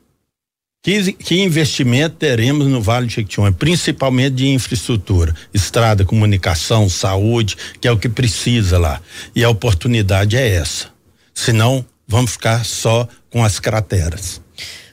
que, 0.86 1.14
que 1.14 1.42
investimento 1.42 2.18
teremos 2.18 2.68
no 2.68 2.80
Vale 2.80 3.08
do 3.08 3.12
Jequitinhonha, 3.12 3.52
principalmente 3.52 4.36
de 4.36 4.50
infraestrutura, 4.50 5.34
estrada, 5.52 6.06
comunicação, 6.06 6.88
saúde, 6.88 7.58
que 7.82 7.88
é 7.88 7.92
o 7.92 7.98
que 7.98 8.08
precisa 8.08 8.78
lá. 8.78 9.02
E 9.36 9.44
a 9.44 9.50
oportunidade 9.50 10.38
é 10.38 10.48
essa. 10.48 10.90
Senão, 11.34 11.84
vamos 12.08 12.34
ficar 12.34 12.64
só 12.64 13.08
com 13.32 13.44
as 13.44 13.60
crateras. 13.60 14.40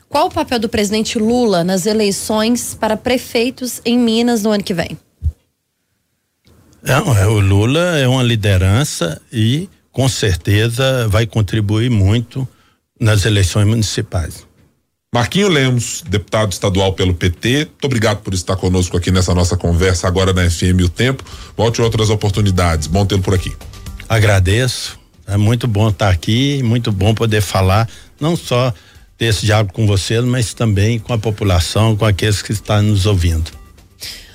Qual 0.09 0.28
o 0.28 0.31
papel 0.31 0.59
do 0.59 0.68
presidente 0.68 1.18
Lula 1.18 1.62
nas 1.62 1.85
eleições 1.85 2.74
para 2.74 2.96
prefeitos 2.96 3.83
em 3.85 3.98
Minas 3.98 4.42
no 4.42 4.50
ano 4.50 4.64
que 4.64 4.72
vem? 4.72 4.96
Não, 6.83 7.14
é, 7.14 7.26
o 7.26 7.38
Lula 7.38 7.98
é 7.98 8.09
uma 8.09 8.22
liderança 8.22 9.20
e 9.31 9.68
com 9.90 10.09
certeza 10.09 11.07
vai 11.09 11.26
contribuir 11.26 11.90
muito 11.90 12.48
nas 12.98 13.26
eleições 13.26 13.66
municipais. 13.66 14.50
Marquinho 15.14 15.48
Lemos, 15.48 16.03
deputado 16.09 16.53
estadual 16.53 16.94
pelo 16.94 17.12
PT, 17.12 17.66
muito 17.66 17.85
obrigado 17.85 18.22
por 18.22 18.33
estar 18.33 18.57
conosco 18.57 18.96
aqui 18.96 19.11
nessa 19.11 19.35
nossa 19.35 19.59
conversa 19.59 20.09
agora 20.09 20.33
na 20.33 20.51
FM 20.51 20.81
O 20.87 20.88
Tempo. 20.88 21.22
Volte 21.55 21.83
outras 21.83 22.09
oportunidades. 22.09 22.87
Bom 22.87 23.05
tê-lo 23.05 23.20
por 23.20 23.35
aqui. 23.35 23.55
Agradeço. 24.09 24.98
É 25.27 25.37
muito 25.37 25.68
bom 25.68 25.90
estar 25.90 26.09
aqui, 26.09 26.62
muito 26.62 26.90
bom 26.90 27.14
poder 27.14 27.42
falar 27.42 27.87
não 28.18 28.35
só 28.35 28.72
ter 29.18 29.27
esse 29.27 29.44
diálogo 29.44 29.75
com 29.75 29.87
vocês, 29.87 30.25
mas 30.25 30.55
também 30.55 30.98
com 30.98 31.12
a 31.12 31.18
população, 31.18 31.94
com 31.94 32.07
aqueles 32.07 32.40
que 32.40 32.53
estão 32.53 32.81
nos 32.81 33.05
ouvindo. 33.05 33.51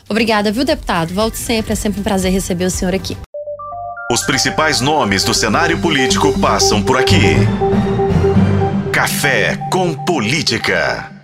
Obrigada, 0.08 0.52
viu, 0.52 0.64
deputado? 0.64 1.12
Volte 1.12 1.40
sempre, 1.40 1.74
é 1.74 1.76
sempre 1.76 2.02
um 2.02 2.04
prazer 2.04 2.32
receber 2.32 2.66
o 2.66 2.72
senhor 2.72 2.94
aqui. 2.94 3.18
Os 4.12 4.22
principais 4.22 4.80
nomes 4.80 5.24
do 5.24 5.34
cenário 5.34 5.80
político 5.80 6.38
passam 6.40 6.84
por 6.84 6.98
aqui. 6.98 7.36
Café 9.08 9.58
com 9.72 9.94
Política. 9.94 11.17